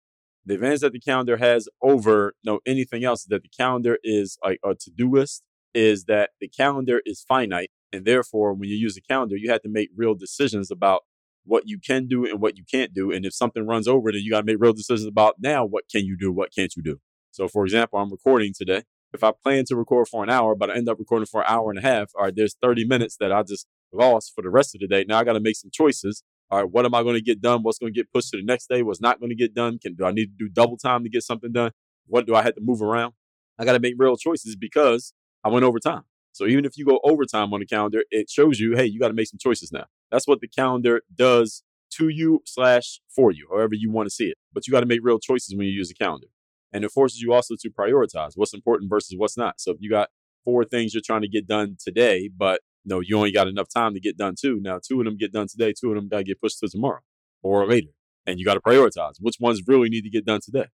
The 0.46 0.54
advantage 0.54 0.80
that 0.82 0.94
the 0.94 1.00
calendar 1.00 1.38
has 1.38 1.68
over 1.82 2.34
no 2.44 2.60
anything 2.66 3.04
else 3.04 3.26
that 3.26 3.44
the 3.44 3.50
calendar 3.50 3.98
is 4.04 4.38
like 4.44 4.60
a 4.64 4.76
to-do 4.76 5.12
list 5.12 5.44
is 5.74 6.06
that 6.06 6.32
the 6.40 6.48
calendar 6.48 7.02
is 7.06 7.26
finite. 7.28 7.70
And 7.92 8.06
therefore, 8.06 8.54
when 8.54 8.70
you 8.70 8.76
use 8.76 8.98
a 8.98 9.02
calendar, 9.02 9.36
you 9.36 9.52
have 9.52 9.62
to 9.64 9.70
make 9.70 9.90
real 9.96 10.16
decisions 10.16 10.72
about 10.72 11.02
what 11.44 11.64
you 11.66 11.80
can 11.80 12.08
do 12.08 12.26
and 12.26 12.42
what 12.42 12.58
you 12.58 12.64
can't 12.70 12.94
do. 12.94 13.12
And 13.12 13.26
if 13.26 13.34
something 13.34 13.66
runs 13.66 13.88
over, 13.88 14.12
then 14.12 14.22
you 14.22 14.32
got 14.32 14.42
to 14.42 14.46
make 14.46 14.58
real 14.60 14.74
decisions 14.74 15.08
about 15.08 15.36
now 15.40 15.66
what 15.66 15.86
can 15.90 16.06
you 16.06 16.18
do, 16.18 16.32
what 16.32 16.54
can't 16.54 16.76
you 16.76 16.84
do. 16.84 17.00
So, 17.32 17.48
for 17.48 17.64
example, 17.64 18.00
I'm 18.00 18.12
recording 18.12 18.54
today. 18.58 18.84
If 19.14 19.24
I 19.24 19.32
plan 19.32 19.64
to 19.66 19.76
record 19.76 20.08
for 20.10 20.24
an 20.24 20.30
hour, 20.30 20.56
but 20.56 20.70
I 20.70 20.76
end 20.76 20.90
up 20.90 21.00
recording 21.00 21.28
for 21.28 21.42
an 21.42 21.48
hour 21.48 21.70
and 21.70 21.80
a 21.80 21.82
half, 21.82 22.12
all 22.16 22.26
right, 22.26 22.36
there's 22.36 22.56
30 22.62 22.86
minutes 22.86 23.16
that 23.20 23.32
I 23.32 23.44
just 23.44 23.66
lost 23.94 24.34
for 24.36 24.42
the 24.42 24.50
rest 24.50 24.76
of 24.76 24.82
the 24.82 24.88
day. 24.88 25.06
Now 25.08 25.20
I 25.20 25.24
got 25.24 25.34
to 25.34 25.40
make 25.40 25.56
some 25.56 25.72
choices. 25.72 26.24
All 26.50 26.60
right, 26.60 26.70
what 26.70 26.86
am 26.86 26.96
I 26.96 27.04
going 27.04 27.16
to 27.16 27.22
get 27.22 27.42
done? 27.42 27.62
What's 27.64 27.78
going 27.78 27.94
to 27.94 27.98
get 27.98 28.12
pushed 28.12 28.32
to 28.32 28.38
the 28.38 28.44
next 28.44 28.70
day? 28.70 28.82
What's 28.82 29.02
not 29.02 29.20
going 29.20 29.30
to 29.30 29.36
get 29.36 29.54
done? 29.54 29.80
Can 29.80 29.96
do 29.96 30.06
I 30.06 30.12
need 30.12 30.28
to 30.28 30.46
do 30.46 30.48
double 30.48 30.78
time 30.78 31.04
to 31.04 31.10
get 31.10 31.24
something 31.24 31.52
done? 31.52 31.72
What 32.06 32.26
do 32.26 32.36
I 32.36 32.42
have 32.42 32.56
to 32.56 32.62
move 32.62 32.82
around? 32.82 33.14
I 33.60 33.66
got 33.66 33.74
to 33.74 33.80
make 33.80 33.96
real 33.98 34.16
choices 34.16 34.56
because 34.56 35.14
I 35.44 35.50
went 35.50 35.66
over 35.66 35.80
time. 35.80 36.04
So 36.32 36.46
even 36.46 36.66
if 36.66 36.78
you 36.78 36.86
go 36.86 37.00
overtime 37.04 37.52
on 37.54 37.60
the 37.60 37.66
calendar, 37.66 38.04
it 38.12 38.30
shows 38.30 38.60
you, 38.60 38.76
hey, 38.76 38.86
you 38.86 39.00
got 39.00 39.08
to 39.10 39.14
make 39.14 39.28
some 39.28 39.40
choices 39.40 39.72
now. 39.72 39.86
That's 40.12 40.28
what 40.28 40.40
the 40.40 40.48
calendar 40.48 41.02
does 41.14 41.64
to 41.92 42.10
you 42.10 42.44
slash 42.46 43.02
for 43.14 43.32
you, 43.32 43.48
however 43.52 43.74
you 43.74 43.92
want 43.92 44.08
to 44.08 44.14
see 44.14 44.26
it. 44.26 44.38
But 44.54 44.68
you 44.68 44.72
got 44.72 44.82
to 44.82 44.86
make 44.86 45.00
real 45.02 45.20
choices 45.20 45.56
when 45.56 45.68
you 45.68 45.74
use 45.74 45.90
the 45.90 45.96
calendar. 45.96 46.28
And 46.72 46.86
it 46.86 46.92
forces 46.92 47.22
you 47.22 47.34
also 47.34 47.56
to 47.60 47.70
prioritize 47.70 48.34
what's 48.36 48.54
important 48.54 48.90
versus 48.90 49.16
what's 49.18 49.38
not. 49.38 49.60
So 49.60 49.72
if 49.72 49.78
you 49.80 49.90
got 49.90 50.10
four 50.46 50.64
things 50.64 50.94
you're 50.94 51.02
trying 51.06 51.22
to 51.22 51.28
get 51.28 51.48
done 51.48 51.76
today, 51.80 52.30
but 52.36 52.62
no, 52.88 53.02
you 53.02 53.18
only 53.18 53.32
got 53.32 53.48
enough 53.48 53.68
time 53.70 53.94
to 53.94 54.00
get 54.00 54.18
done 54.18 54.36
two. 54.40 54.60
Now, 54.62 54.80
two 54.80 55.00
of 55.00 55.06
them 55.06 55.18
get 55.18 55.34
done 55.34 55.48
today, 55.48 55.74
two 55.74 55.90
of 55.90 55.96
them 55.96 56.08
got 56.08 56.20
to 56.20 56.24
get 56.24 56.40
pushed 56.42 56.60
to 56.60 56.70
tomorrow 56.70 57.02
or 57.44 57.68
later. 57.68 57.90
And 58.26 58.40
you 58.40 58.46
got 58.46 58.56
to 58.56 58.62
prioritize 58.62 59.16
which 59.20 59.36
ones 59.40 59.62
really 59.68 59.90
need 59.90 60.04
to 60.04 60.10
get 60.10 60.26
done 60.26 60.40
today. 60.44 60.68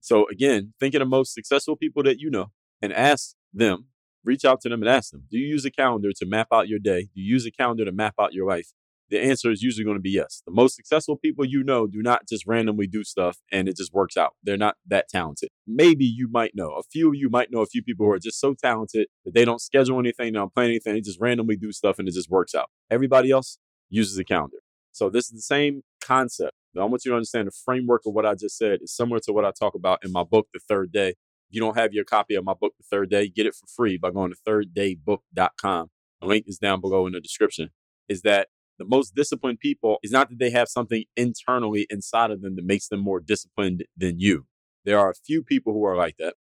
So 0.00 0.26
again, 0.28 0.74
think 0.78 0.94
of 0.94 1.00
the 1.00 1.06
most 1.06 1.34
successful 1.34 1.76
people 1.76 2.02
that 2.04 2.20
you 2.20 2.30
know 2.30 2.52
and 2.80 2.92
ask 2.92 3.34
them, 3.52 3.86
reach 4.24 4.44
out 4.44 4.60
to 4.60 4.68
them 4.68 4.82
and 4.82 4.88
ask 4.88 5.10
them, 5.10 5.24
do 5.30 5.38
you 5.38 5.46
use 5.46 5.64
a 5.64 5.70
calendar 5.70 6.10
to 6.16 6.26
map 6.26 6.48
out 6.52 6.68
your 6.68 6.78
day? 6.78 7.02
Do 7.14 7.20
you 7.20 7.32
use 7.32 7.46
a 7.46 7.50
calendar 7.50 7.84
to 7.84 7.92
map 7.92 8.14
out 8.20 8.34
your 8.34 8.46
life? 8.46 8.72
The 9.10 9.20
answer 9.20 9.50
is 9.50 9.62
usually 9.62 9.84
going 9.84 9.96
to 9.96 10.02
be 10.02 10.10
yes. 10.10 10.42
The 10.46 10.52
most 10.52 10.76
successful 10.76 11.16
people 11.16 11.44
you 11.44 11.62
know 11.62 11.86
do 11.86 12.02
not 12.02 12.26
just 12.28 12.46
randomly 12.46 12.86
do 12.86 13.04
stuff 13.04 13.38
and 13.52 13.68
it 13.68 13.76
just 13.76 13.92
works 13.92 14.16
out. 14.16 14.34
They're 14.42 14.56
not 14.56 14.76
that 14.86 15.08
talented. 15.08 15.48
Maybe 15.66 16.04
you 16.04 16.28
might 16.28 16.52
know 16.54 16.70
a 16.70 16.82
few 16.82 17.08
of 17.08 17.14
you 17.14 17.28
might 17.28 17.50
know 17.50 17.60
a 17.60 17.66
few 17.66 17.82
people 17.82 18.06
who 18.06 18.12
are 18.12 18.18
just 18.18 18.40
so 18.40 18.54
talented 18.54 19.08
that 19.24 19.34
they 19.34 19.44
don't 19.44 19.60
schedule 19.60 19.98
anything, 19.98 20.32
they 20.32 20.38
don't 20.38 20.52
plan 20.52 20.70
anything, 20.70 20.94
they 20.94 21.00
just 21.00 21.20
randomly 21.20 21.56
do 21.56 21.72
stuff 21.72 21.98
and 21.98 22.08
it 22.08 22.14
just 22.14 22.30
works 22.30 22.54
out. 22.54 22.70
Everybody 22.90 23.30
else 23.30 23.58
uses 23.90 24.18
a 24.18 24.24
calendar. 24.24 24.58
So 24.92 25.10
this 25.10 25.26
is 25.26 25.32
the 25.32 25.42
same 25.42 25.82
concept. 26.00 26.52
Now, 26.74 26.82
I 26.82 26.84
want 26.86 27.04
you 27.04 27.10
to 27.10 27.16
understand 27.16 27.48
the 27.48 27.52
framework 27.64 28.02
of 28.06 28.12
what 28.12 28.26
I 28.26 28.34
just 28.34 28.56
said 28.58 28.80
is 28.82 28.94
similar 28.94 29.20
to 29.20 29.32
what 29.32 29.44
I 29.44 29.50
talk 29.50 29.74
about 29.74 30.04
in 30.04 30.12
my 30.12 30.24
book, 30.24 30.48
The 30.52 30.60
Third 30.68 30.92
Day. 30.92 31.10
If 31.10 31.54
you 31.54 31.60
don't 31.60 31.76
have 31.76 31.92
your 31.92 32.04
copy 32.04 32.34
of 32.34 32.44
my 32.44 32.54
book, 32.54 32.74
The 32.78 32.84
Third 32.90 33.10
Day, 33.10 33.28
get 33.28 33.46
it 33.46 33.54
for 33.54 33.66
free 33.66 33.96
by 33.96 34.10
going 34.10 34.32
to 34.32 34.38
thirddaybook.com. 34.46 35.88
The 36.20 36.26
link 36.26 36.44
is 36.46 36.58
down 36.58 36.80
below 36.80 37.06
in 37.06 37.12
the 37.12 37.20
description. 37.20 37.70
Is 38.08 38.22
that 38.22 38.48
the 38.78 38.84
most 38.84 39.14
disciplined 39.14 39.60
people 39.60 39.98
is 40.02 40.10
not 40.10 40.28
that 40.30 40.38
they 40.38 40.50
have 40.50 40.68
something 40.68 41.04
internally 41.16 41.86
inside 41.90 42.30
of 42.30 42.42
them 42.42 42.56
that 42.56 42.64
makes 42.64 42.88
them 42.88 43.00
more 43.00 43.20
disciplined 43.20 43.84
than 43.96 44.18
you. 44.20 44.46
There 44.84 44.98
are 44.98 45.10
a 45.10 45.14
few 45.14 45.42
people 45.42 45.72
who 45.72 45.84
are 45.84 45.96
like 45.96 46.16
that, 46.18 46.34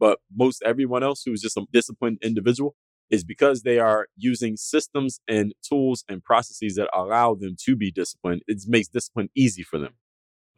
but 0.00 0.20
most 0.34 0.62
everyone 0.64 1.02
else 1.02 1.22
who 1.24 1.32
is 1.32 1.42
just 1.42 1.56
a 1.56 1.66
disciplined 1.72 2.18
individual 2.22 2.76
is 3.10 3.24
because 3.24 3.62
they 3.62 3.78
are 3.78 4.08
using 4.16 4.56
systems 4.56 5.20
and 5.28 5.54
tools 5.62 6.04
and 6.08 6.24
processes 6.24 6.76
that 6.76 6.90
allow 6.94 7.34
them 7.34 7.56
to 7.64 7.76
be 7.76 7.90
disciplined. 7.92 8.42
It 8.48 8.62
makes 8.66 8.88
discipline 8.88 9.30
easy 9.36 9.62
for 9.62 9.78
them. 9.78 9.94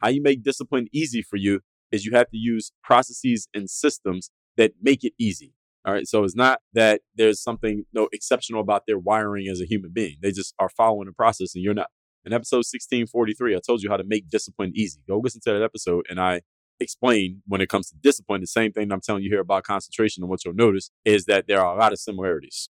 How 0.01 0.09
you 0.09 0.23
make 0.23 0.43
discipline 0.43 0.89
easy 0.93 1.23
for 1.23 1.37
you 1.37 1.61
is 1.93 2.05
you 2.07 2.13
have 2.13 2.31
to 2.31 2.37
use 2.37 2.73
processes 2.83 3.49
and 3.55 3.69
systems 3.71 4.31
that 4.57 4.73
make 4.83 5.05
it 5.05 5.15
easy. 5.19 5.55
All 5.85 5.95
right. 5.95 6.07
So 6.07 6.25
it's 6.25 6.37
not 6.37 6.61
that 6.75 7.01
there's 7.15 7.41
something 7.41 7.85
no 7.93 8.09
exceptional 8.13 8.61
about 8.61 8.85
their 8.87 8.99
wiring 8.99 9.49
as 9.49 9.61
a 9.61 9.65
human 9.65 9.91
being. 9.93 10.17
They 10.21 10.33
just 10.33 10.55
are 10.59 10.69
following 10.69 11.07
the 11.07 11.13
process 11.13 11.55
and 11.55 11.65
you're 11.65 11.75
not. 11.75 11.89
In 12.25 12.33
episode 12.33 12.59
1643, 12.59 13.57
I 13.57 13.61
told 13.65 13.83
you 13.83 13.89
how 13.89 13.97
to 13.97 14.05
make 14.05 14.29
discipline 14.29 14.73
easy. 14.75 15.01
Go 15.09 15.19
listen 15.19 15.41
to 15.45 15.53
that 15.53 15.63
episode 15.63 16.07
and 16.11 16.21
I 16.21 16.43
explain 16.81 17.43
when 17.47 17.61
it 17.61 17.69
comes 17.69 17.89
to 17.89 17.97
discipline, 17.97 18.41
the 18.41 18.47
same 18.47 18.73
thing 18.73 18.93
I'm 18.93 19.01
telling 19.01 19.23
you 19.23 19.31
here 19.31 19.41
about 19.41 19.65
concentration 19.65 20.23
and 20.23 20.31
what 20.31 20.45
you'll 20.45 20.55
notice 20.55 20.91
is 21.05 21.25
that 21.25 21.47
there 21.47 21.61
are 21.61 21.75
a 21.75 21.79
lot 21.79 21.93
of 21.93 21.99
similarities. 21.99 22.69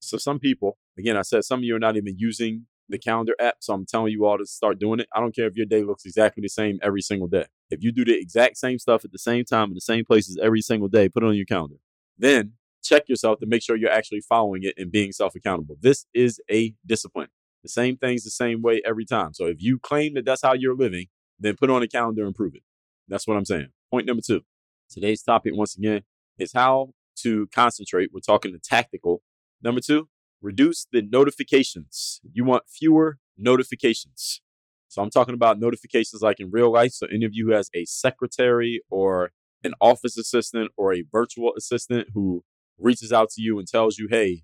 So 0.00 0.18
some 0.18 0.38
people, 0.38 0.76
again, 0.98 1.16
I 1.16 1.22
said 1.22 1.44
some 1.44 1.60
of 1.60 1.64
you 1.64 1.76
are 1.76 1.80
not 1.80 1.96
even 1.96 2.16
using 2.18 2.66
the 2.88 2.98
calendar 2.98 3.34
app. 3.40 3.56
So 3.60 3.72
I'm 3.72 3.86
telling 3.86 4.12
you 4.12 4.26
all 4.26 4.38
to 4.38 4.46
start 4.46 4.78
doing 4.78 5.00
it. 5.00 5.08
I 5.14 5.20
don't 5.20 5.34
care 5.34 5.46
if 5.46 5.56
your 5.56 5.66
day 5.66 5.82
looks 5.82 6.04
exactly 6.04 6.42
the 6.42 6.48
same 6.48 6.78
every 6.82 7.02
single 7.02 7.28
day. 7.28 7.46
If 7.70 7.82
you 7.82 7.92
do 7.92 8.04
the 8.04 8.18
exact 8.18 8.56
same 8.56 8.78
stuff 8.78 9.04
at 9.04 9.12
the 9.12 9.18
same 9.18 9.44
time 9.44 9.68
in 9.68 9.74
the 9.74 9.80
same 9.80 10.04
places 10.04 10.38
every 10.42 10.60
single 10.60 10.88
day, 10.88 11.08
put 11.08 11.22
it 11.22 11.26
on 11.26 11.36
your 11.36 11.46
calendar. 11.46 11.76
Then 12.20 12.52
check 12.82 13.08
yourself 13.08 13.40
to 13.40 13.46
make 13.46 13.62
sure 13.62 13.76
you're 13.76 13.90
actually 13.90 14.20
following 14.20 14.62
it 14.62 14.74
and 14.76 14.92
being 14.92 15.10
self 15.12 15.34
accountable. 15.34 15.76
This 15.80 16.06
is 16.14 16.40
a 16.50 16.74
discipline. 16.86 17.28
The 17.62 17.68
same 17.68 17.96
things 17.96 18.24
the 18.24 18.30
same 18.30 18.62
way 18.62 18.82
every 18.86 19.04
time. 19.04 19.34
So 19.34 19.46
if 19.46 19.56
you 19.60 19.78
claim 19.78 20.14
that 20.14 20.24
that's 20.24 20.42
how 20.42 20.52
you're 20.52 20.76
living, 20.76 21.06
then 21.38 21.56
put 21.56 21.70
on 21.70 21.82
a 21.82 21.88
calendar 21.88 22.24
and 22.26 22.34
prove 22.34 22.54
it. 22.54 22.62
That's 23.08 23.26
what 23.26 23.36
I'm 23.36 23.44
saying. 23.44 23.68
Point 23.90 24.06
number 24.06 24.22
two. 24.24 24.42
Today's 24.90 25.22
topic, 25.22 25.52
once 25.54 25.76
again, 25.76 26.02
is 26.38 26.52
how 26.52 26.92
to 27.22 27.48
concentrate. 27.54 28.10
We're 28.12 28.20
talking 28.20 28.52
the 28.52 28.58
tactical. 28.58 29.22
Number 29.62 29.80
two, 29.80 30.08
reduce 30.42 30.86
the 30.90 31.02
notifications. 31.02 32.20
You 32.32 32.44
want 32.44 32.64
fewer 32.68 33.18
notifications. 33.38 34.40
So 34.88 35.02
I'm 35.02 35.10
talking 35.10 35.34
about 35.34 35.60
notifications 35.60 36.22
like 36.22 36.40
in 36.40 36.50
real 36.50 36.72
life. 36.72 36.92
So 36.92 37.06
any 37.12 37.24
of 37.24 37.32
you 37.32 37.46
who 37.46 37.52
has 37.52 37.70
a 37.74 37.84
secretary 37.84 38.82
or 38.90 39.30
an 39.64 39.74
office 39.80 40.16
assistant 40.16 40.70
or 40.76 40.94
a 40.94 41.04
virtual 41.10 41.52
assistant 41.56 42.08
who 42.14 42.42
reaches 42.78 43.12
out 43.12 43.30
to 43.30 43.42
you 43.42 43.58
and 43.58 43.68
tells 43.68 43.98
you, 43.98 44.08
hey, 44.10 44.42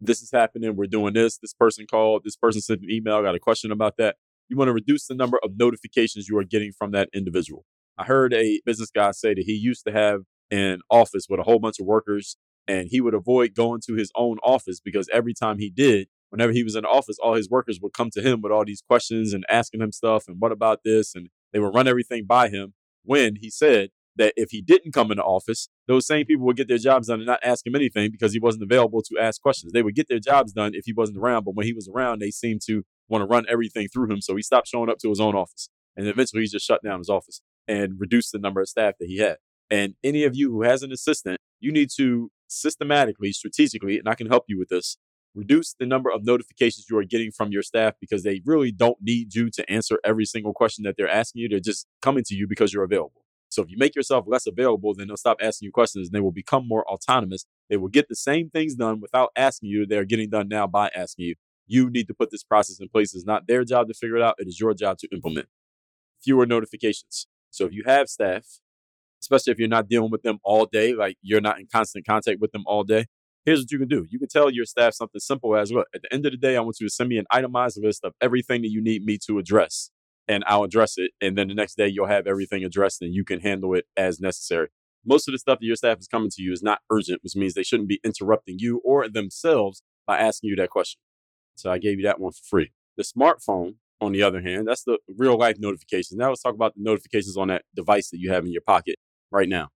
this 0.00 0.22
is 0.22 0.30
happening. 0.32 0.76
We're 0.76 0.86
doing 0.86 1.14
this. 1.14 1.38
This 1.38 1.52
person 1.52 1.86
called. 1.90 2.22
This 2.24 2.36
person 2.36 2.60
sent 2.60 2.80
an 2.82 2.90
email. 2.90 3.22
Got 3.22 3.34
a 3.34 3.40
question 3.40 3.70
about 3.70 3.96
that. 3.98 4.16
You 4.48 4.56
want 4.56 4.68
to 4.68 4.72
reduce 4.72 5.06
the 5.06 5.14
number 5.14 5.38
of 5.44 5.52
notifications 5.56 6.28
you 6.28 6.36
are 6.38 6.44
getting 6.44 6.72
from 6.72 6.90
that 6.92 7.08
individual. 7.14 7.64
I 7.98 8.04
heard 8.04 8.32
a 8.32 8.60
business 8.64 8.90
guy 8.90 9.10
say 9.12 9.34
that 9.34 9.44
he 9.44 9.52
used 9.52 9.84
to 9.86 9.92
have 9.92 10.22
an 10.50 10.80
office 10.90 11.26
with 11.28 11.38
a 11.38 11.44
whole 11.44 11.58
bunch 11.58 11.78
of 11.78 11.86
workers 11.86 12.36
and 12.66 12.88
he 12.90 13.00
would 13.00 13.14
avoid 13.14 13.54
going 13.54 13.80
to 13.86 13.94
his 13.94 14.10
own 14.16 14.38
office 14.42 14.80
because 14.80 15.08
every 15.12 15.34
time 15.34 15.58
he 15.58 15.70
did, 15.70 16.08
whenever 16.30 16.52
he 16.52 16.64
was 16.64 16.74
in 16.74 16.82
the 16.82 16.88
office, 16.88 17.16
all 17.22 17.34
his 17.34 17.50
workers 17.50 17.78
would 17.82 17.92
come 17.92 18.10
to 18.12 18.22
him 18.22 18.40
with 18.40 18.52
all 18.52 18.64
these 18.64 18.82
questions 18.82 19.32
and 19.32 19.44
asking 19.50 19.80
him 19.80 19.92
stuff 19.92 20.24
and 20.26 20.36
what 20.40 20.52
about 20.52 20.80
this? 20.84 21.14
And 21.14 21.28
they 21.52 21.58
would 21.58 21.74
run 21.74 21.88
everything 21.88 22.24
by 22.26 22.48
him 22.48 22.74
when 23.04 23.36
he 23.36 23.50
said 23.50 23.90
that 24.20 24.34
if 24.36 24.50
he 24.50 24.60
didn't 24.60 24.92
come 24.92 25.10
into 25.10 25.24
office, 25.24 25.68
those 25.88 26.06
same 26.06 26.26
people 26.26 26.44
would 26.44 26.56
get 26.56 26.68
their 26.68 26.78
jobs 26.78 27.08
done 27.08 27.20
and 27.20 27.26
not 27.26 27.40
ask 27.42 27.66
him 27.66 27.74
anything 27.74 28.10
because 28.10 28.32
he 28.32 28.38
wasn't 28.38 28.62
available 28.62 29.02
to 29.02 29.18
ask 29.18 29.40
questions. 29.40 29.72
They 29.72 29.82
would 29.82 29.94
get 29.94 30.08
their 30.08 30.20
jobs 30.20 30.52
done 30.52 30.72
if 30.74 30.84
he 30.84 30.92
wasn't 30.92 31.18
around, 31.18 31.44
but 31.44 31.54
when 31.54 31.66
he 31.66 31.72
was 31.72 31.88
around, 31.88 32.20
they 32.20 32.30
seemed 32.30 32.60
to 32.66 32.82
want 33.08 33.22
to 33.22 33.26
run 33.26 33.46
everything 33.48 33.88
through 33.88 34.12
him. 34.12 34.20
So 34.20 34.36
he 34.36 34.42
stopped 34.42 34.68
showing 34.68 34.90
up 34.90 34.98
to 34.98 35.08
his 35.08 35.20
own 35.20 35.34
office. 35.34 35.70
And 35.96 36.06
eventually 36.06 36.42
he 36.42 36.48
just 36.48 36.66
shut 36.66 36.82
down 36.84 36.98
his 36.98 37.08
office 37.08 37.40
and 37.66 37.98
reduced 37.98 38.32
the 38.32 38.38
number 38.38 38.60
of 38.60 38.68
staff 38.68 38.94
that 39.00 39.08
he 39.08 39.18
had. 39.18 39.38
And 39.70 39.94
any 40.04 40.24
of 40.24 40.36
you 40.36 40.50
who 40.50 40.62
has 40.62 40.82
an 40.82 40.92
assistant, 40.92 41.40
you 41.58 41.72
need 41.72 41.88
to 41.96 42.30
systematically, 42.46 43.32
strategically, 43.32 43.98
and 43.98 44.08
I 44.08 44.14
can 44.14 44.26
help 44.26 44.44
you 44.48 44.58
with 44.58 44.68
this, 44.68 44.98
reduce 45.34 45.74
the 45.78 45.86
number 45.86 46.10
of 46.10 46.24
notifications 46.24 46.86
you 46.90 46.98
are 46.98 47.04
getting 47.04 47.30
from 47.30 47.52
your 47.52 47.62
staff 47.62 47.94
because 48.00 48.22
they 48.22 48.42
really 48.44 48.72
don't 48.72 48.98
need 49.00 49.34
you 49.34 49.50
to 49.50 49.70
answer 49.70 49.98
every 50.04 50.24
single 50.24 50.52
question 50.52 50.82
that 50.84 50.96
they're 50.96 51.08
asking 51.08 51.42
you. 51.42 51.48
They're 51.48 51.60
just 51.60 51.86
coming 52.02 52.24
to 52.24 52.34
you 52.34 52.46
because 52.48 52.72
you're 52.72 52.84
available. 52.84 53.19
So 53.50 53.62
if 53.62 53.70
you 53.70 53.76
make 53.76 53.96
yourself 53.96 54.24
less 54.26 54.46
available, 54.46 54.94
then 54.94 55.08
they'll 55.08 55.16
stop 55.16 55.38
asking 55.42 55.66
you 55.66 55.72
questions 55.72 56.08
and 56.08 56.14
they 56.14 56.20
will 56.20 56.32
become 56.32 56.66
more 56.66 56.88
autonomous. 56.90 57.44
They 57.68 57.76
will 57.76 57.88
get 57.88 58.08
the 58.08 58.16
same 58.16 58.48
things 58.48 58.74
done 58.74 59.00
without 59.00 59.30
asking 59.36 59.70
you. 59.70 59.86
They're 59.86 60.04
getting 60.04 60.30
done 60.30 60.48
now 60.48 60.66
by 60.66 60.90
asking 60.94 61.26
you. 61.26 61.34
You 61.66 61.90
need 61.90 62.08
to 62.08 62.14
put 62.14 62.30
this 62.30 62.42
process 62.44 62.80
in 62.80 62.88
place. 62.88 63.14
It's 63.14 63.26
not 63.26 63.46
their 63.46 63.64
job 63.64 63.88
to 63.88 63.94
figure 63.94 64.16
it 64.16 64.22
out. 64.22 64.36
It 64.38 64.48
is 64.48 64.58
your 64.58 64.72
job 64.74 64.98
to 64.98 65.08
implement. 65.12 65.48
Fewer 66.22 66.46
notifications. 66.46 67.26
So 67.50 67.66
if 67.66 67.72
you 67.72 67.82
have 67.86 68.08
staff, 68.08 68.46
especially 69.22 69.52
if 69.52 69.58
you're 69.58 69.68
not 69.68 69.88
dealing 69.88 70.10
with 70.10 70.22
them 70.22 70.38
all 70.44 70.66
day, 70.66 70.94
like 70.94 71.16
you're 71.22 71.40
not 71.40 71.58
in 71.58 71.66
constant 71.72 72.06
contact 72.06 72.40
with 72.40 72.52
them 72.52 72.64
all 72.66 72.84
day, 72.84 73.06
here's 73.44 73.60
what 73.60 73.70
you 73.72 73.78
can 73.78 73.88
do. 73.88 74.06
You 74.10 74.18
can 74.18 74.28
tell 74.28 74.50
your 74.50 74.64
staff 74.64 74.94
something 74.94 75.20
simple 75.20 75.56
as 75.56 75.72
look, 75.72 75.88
at 75.94 76.02
the 76.02 76.12
end 76.12 76.26
of 76.26 76.32
the 76.32 76.38
day, 76.38 76.56
I 76.56 76.60
want 76.60 76.76
you 76.80 76.86
to 76.86 76.92
send 76.92 77.08
me 77.08 77.18
an 77.18 77.26
itemized 77.30 77.78
list 77.82 78.04
of 78.04 78.14
everything 78.20 78.62
that 78.62 78.70
you 78.70 78.82
need 78.82 79.04
me 79.04 79.18
to 79.26 79.38
address, 79.38 79.90
and 80.30 80.44
I'll 80.46 80.62
address 80.62 80.94
it. 80.96 81.10
And 81.20 81.36
then 81.36 81.48
the 81.48 81.54
next 81.54 81.76
day, 81.76 81.88
you'll 81.88 82.06
have 82.06 82.28
everything 82.28 82.62
addressed 82.64 83.02
and 83.02 83.12
you 83.12 83.24
can 83.24 83.40
handle 83.40 83.74
it 83.74 83.86
as 83.96 84.20
necessary. 84.20 84.68
Most 85.04 85.26
of 85.26 85.32
the 85.32 85.38
stuff 85.38 85.58
that 85.58 85.66
your 85.66 85.74
staff 85.74 85.98
is 85.98 86.06
coming 86.06 86.30
to 86.30 86.42
you 86.42 86.52
is 86.52 86.62
not 86.62 86.82
urgent, 86.88 87.24
which 87.24 87.34
means 87.34 87.54
they 87.54 87.64
shouldn't 87.64 87.88
be 87.88 88.00
interrupting 88.04 88.56
you 88.60 88.80
or 88.84 89.08
themselves 89.08 89.82
by 90.06 90.18
asking 90.18 90.50
you 90.50 90.56
that 90.56 90.70
question. 90.70 91.00
So 91.56 91.72
I 91.72 91.78
gave 91.78 91.98
you 91.98 92.04
that 92.04 92.20
one 92.20 92.30
for 92.30 92.44
free. 92.48 92.70
The 92.96 93.02
smartphone, 93.02 93.74
on 94.00 94.12
the 94.12 94.22
other 94.22 94.40
hand, 94.40 94.68
that's 94.68 94.84
the 94.84 94.98
real 95.18 95.36
life 95.36 95.56
notifications. 95.58 96.16
Now 96.16 96.28
let's 96.28 96.42
talk 96.42 96.54
about 96.54 96.76
the 96.76 96.82
notifications 96.82 97.36
on 97.36 97.48
that 97.48 97.64
device 97.74 98.10
that 98.10 98.20
you 98.20 98.30
have 98.30 98.44
in 98.44 98.52
your 98.52 98.62
pocket 98.62 98.96
right 99.32 99.48
now. 99.48 99.70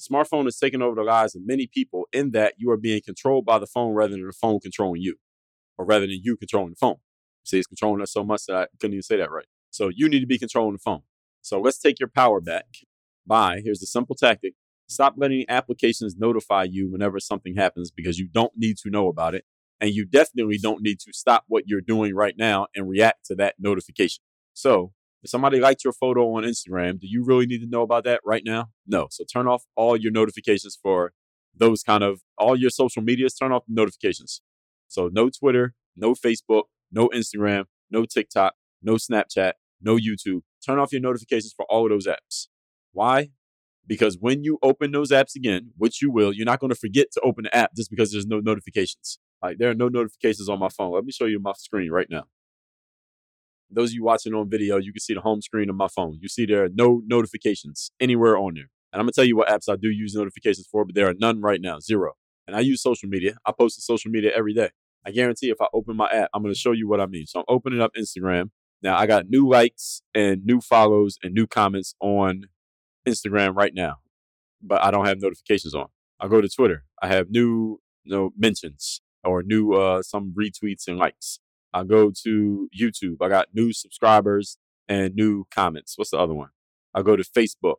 Smartphone 0.00 0.48
is 0.48 0.58
taking 0.58 0.82
over 0.82 0.96
the 0.96 1.04
lives 1.04 1.36
of 1.36 1.42
many 1.46 1.68
people 1.68 2.08
in 2.12 2.32
that 2.32 2.54
you 2.56 2.72
are 2.72 2.76
being 2.76 3.02
controlled 3.04 3.44
by 3.44 3.60
the 3.60 3.68
phone 3.68 3.94
rather 3.94 4.14
than 4.14 4.26
the 4.26 4.32
phone 4.32 4.58
controlling 4.58 5.00
you, 5.00 5.14
or 5.78 5.84
rather 5.84 6.06
than 6.06 6.18
you 6.24 6.36
controlling 6.36 6.70
the 6.70 6.76
phone. 6.76 6.96
See, 7.44 7.58
it's 7.58 7.68
controlling 7.68 8.02
us 8.02 8.12
so 8.12 8.24
much 8.24 8.46
that 8.46 8.56
I 8.56 8.66
couldn't 8.80 8.94
even 8.94 9.02
say 9.02 9.16
that 9.18 9.30
right. 9.30 9.46
So 9.72 9.90
you 9.92 10.08
need 10.08 10.20
to 10.20 10.26
be 10.26 10.38
controlling 10.38 10.74
the 10.74 10.78
phone. 10.78 11.02
So 11.40 11.60
let's 11.60 11.78
take 11.78 11.98
your 11.98 12.08
power 12.08 12.40
back 12.40 12.66
by 13.26 13.60
here's 13.64 13.82
a 13.82 13.86
simple 13.86 14.14
tactic. 14.14 14.54
Stop 14.86 15.14
letting 15.16 15.46
applications 15.48 16.16
notify 16.18 16.64
you 16.64 16.90
whenever 16.90 17.18
something 17.18 17.56
happens 17.56 17.90
because 17.90 18.18
you 18.18 18.28
don't 18.28 18.52
need 18.54 18.76
to 18.78 18.90
know 18.90 19.08
about 19.08 19.34
it. 19.34 19.44
And 19.80 19.90
you 19.90 20.04
definitely 20.04 20.58
don't 20.58 20.82
need 20.82 21.00
to 21.00 21.12
stop 21.12 21.44
what 21.48 21.64
you're 21.66 21.80
doing 21.80 22.14
right 22.14 22.34
now 22.38 22.68
and 22.76 22.88
react 22.88 23.24
to 23.26 23.34
that 23.36 23.54
notification. 23.58 24.22
So 24.52 24.92
if 25.22 25.30
somebody 25.30 25.58
liked 25.58 25.84
your 25.84 25.94
photo 25.94 26.34
on 26.34 26.42
Instagram, 26.42 27.00
do 27.00 27.06
you 27.08 27.24
really 27.24 27.46
need 27.46 27.60
to 27.60 27.66
know 27.66 27.82
about 27.82 28.04
that 28.04 28.20
right 28.24 28.42
now? 28.44 28.68
No. 28.86 29.08
So 29.10 29.24
turn 29.24 29.48
off 29.48 29.64
all 29.74 29.96
your 29.96 30.12
notifications 30.12 30.78
for 30.80 31.12
those 31.56 31.82
kind 31.82 32.04
of 32.04 32.20
all 32.36 32.56
your 32.56 32.70
social 32.70 33.02
medias, 33.02 33.34
turn 33.34 33.52
off 33.52 33.64
the 33.66 33.74
notifications. 33.74 34.42
So 34.88 35.08
no 35.10 35.30
Twitter, 35.30 35.74
no 35.96 36.14
Facebook, 36.14 36.64
no 36.92 37.08
Instagram, 37.08 37.64
no 37.90 38.04
TikTok, 38.04 38.54
no 38.82 38.94
Snapchat, 38.94 39.52
no 39.82 39.96
YouTube. 39.96 40.40
Turn 40.64 40.78
off 40.78 40.92
your 40.92 41.00
notifications 41.00 41.52
for 41.56 41.66
all 41.68 41.84
of 41.84 41.90
those 41.90 42.06
apps. 42.06 42.48
Why? 42.92 43.30
Because 43.86 44.16
when 44.20 44.44
you 44.44 44.58
open 44.62 44.92
those 44.92 45.10
apps 45.10 45.34
again, 45.34 45.72
which 45.76 46.00
you 46.00 46.10
will, 46.10 46.32
you're 46.32 46.46
not 46.46 46.60
going 46.60 46.70
to 46.70 46.78
forget 46.78 47.08
to 47.12 47.20
open 47.22 47.44
the 47.44 47.56
app 47.56 47.74
just 47.76 47.90
because 47.90 48.12
there's 48.12 48.26
no 48.26 48.38
notifications. 48.38 49.18
Like 49.42 49.58
there 49.58 49.70
are 49.70 49.74
no 49.74 49.88
notifications 49.88 50.48
on 50.48 50.60
my 50.60 50.68
phone. 50.68 50.92
Let 50.94 51.04
me 51.04 51.12
show 51.12 51.24
you 51.24 51.40
my 51.40 51.52
screen 51.56 51.90
right 51.90 52.06
now 52.08 52.24
those 53.74 53.90
of 53.90 53.94
you 53.94 54.04
watching 54.04 54.34
on 54.34 54.48
video, 54.48 54.76
you 54.76 54.92
can 54.92 55.00
see 55.00 55.14
the 55.14 55.20
home 55.20 55.40
screen 55.40 55.70
of 55.70 55.76
my 55.76 55.88
phone. 55.88 56.18
You 56.20 56.28
see 56.28 56.46
there 56.46 56.64
are 56.64 56.68
no 56.72 57.02
notifications 57.06 57.90
anywhere 58.00 58.36
on 58.36 58.54
there. 58.54 58.68
And 58.92 59.00
I'm 59.00 59.06
gonna 59.06 59.12
tell 59.12 59.24
you 59.24 59.36
what 59.36 59.48
apps 59.48 59.72
I 59.72 59.76
do 59.76 59.88
use 59.88 60.14
notifications 60.14 60.66
for, 60.70 60.84
but 60.84 60.94
there 60.94 61.08
are 61.08 61.14
none 61.18 61.40
right 61.40 61.60
now, 61.60 61.78
zero. 61.80 62.12
And 62.46 62.54
I 62.54 62.60
use 62.60 62.82
social 62.82 63.08
media. 63.08 63.36
I 63.46 63.52
post 63.52 63.76
to 63.76 63.82
social 63.82 64.10
media 64.10 64.32
every 64.36 64.52
day. 64.52 64.70
I 65.04 65.10
guarantee 65.10 65.50
if 65.50 65.60
I 65.60 65.66
open 65.72 65.96
my 65.96 66.08
app, 66.10 66.30
I'm 66.34 66.42
gonna 66.42 66.54
show 66.54 66.72
you 66.72 66.88
what 66.88 67.00
I 67.00 67.06
mean. 67.06 67.26
So 67.26 67.40
I'm 67.40 67.46
opening 67.48 67.80
up 67.80 67.92
Instagram. 67.96 68.50
Now 68.82 68.96
I 68.96 69.06
got 69.06 69.28
new 69.28 69.48
likes 69.48 70.02
and 70.14 70.44
new 70.44 70.60
follows 70.60 71.18
and 71.22 71.34
new 71.34 71.46
comments 71.46 71.94
on 72.00 72.44
Instagram 73.06 73.54
right 73.54 73.74
now, 73.74 73.96
but 74.62 74.82
I 74.82 74.90
don't 74.90 75.06
have 75.06 75.20
notifications 75.20 75.74
on. 75.74 75.88
I 76.20 76.28
go 76.28 76.40
to 76.40 76.48
Twitter. 76.48 76.84
I 77.00 77.08
have 77.08 77.30
new 77.30 77.80
you 78.04 78.14
know, 78.14 78.30
mentions 78.36 79.00
or 79.24 79.42
new 79.42 79.72
uh, 79.74 80.02
some 80.02 80.34
retweets 80.36 80.88
and 80.88 80.98
likes. 80.98 81.38
I 81.72 81.84
go 81.84 82.12
to 82.24 82.68
YouTube. 82.78 83.16
I 83.20 83.28
got 83.28 83.48
new 83.54 83.72
subscribers 83.72 84.58
and 84.88 85.14
new 85.14 85.46
comments. 85.50 85.96
What's 85.96 86.10
the 86.10 86.18
other 86.18 86.34
one? 86.34 86.50
I 86.94 87.02
go 87.02 87.16
to 87.16 87.22
Facebook. 87.22 87.76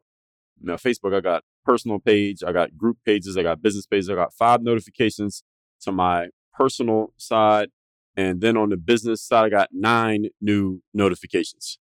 Now, 0.61 0.75
Facebook, 0.75 1.15
I 1.15 1.19
got 1.19 1.43
personal 1.65 1.99
page, 1.99 2.43
I 2.45 2.51
got 2.51 2.77
group 2.77 2.97
pages, 3.05 3.37
I 3.37 3.43
got 3.43 3.61
business 3.61 3.85
pages, 3.85 4.09
I 4.09 4.15
got 4.15 4.33
five 4.33 4.61
notifications 4.61 5.43
to 5.81 5.91
my 5.91 6.27
personal 6.53 7.13
side. 7.17 7.69
And 8.15 8.41
then 8.41 8.57
on 8.57 8.69
the 8.69 8.77
business 8.77 9.21
side, 9.23 9.45
I 9.45 9.49
got 9.49 9.69
nine 9.71 10.27
new 10.39 10.81
notifications. 10.93 11.79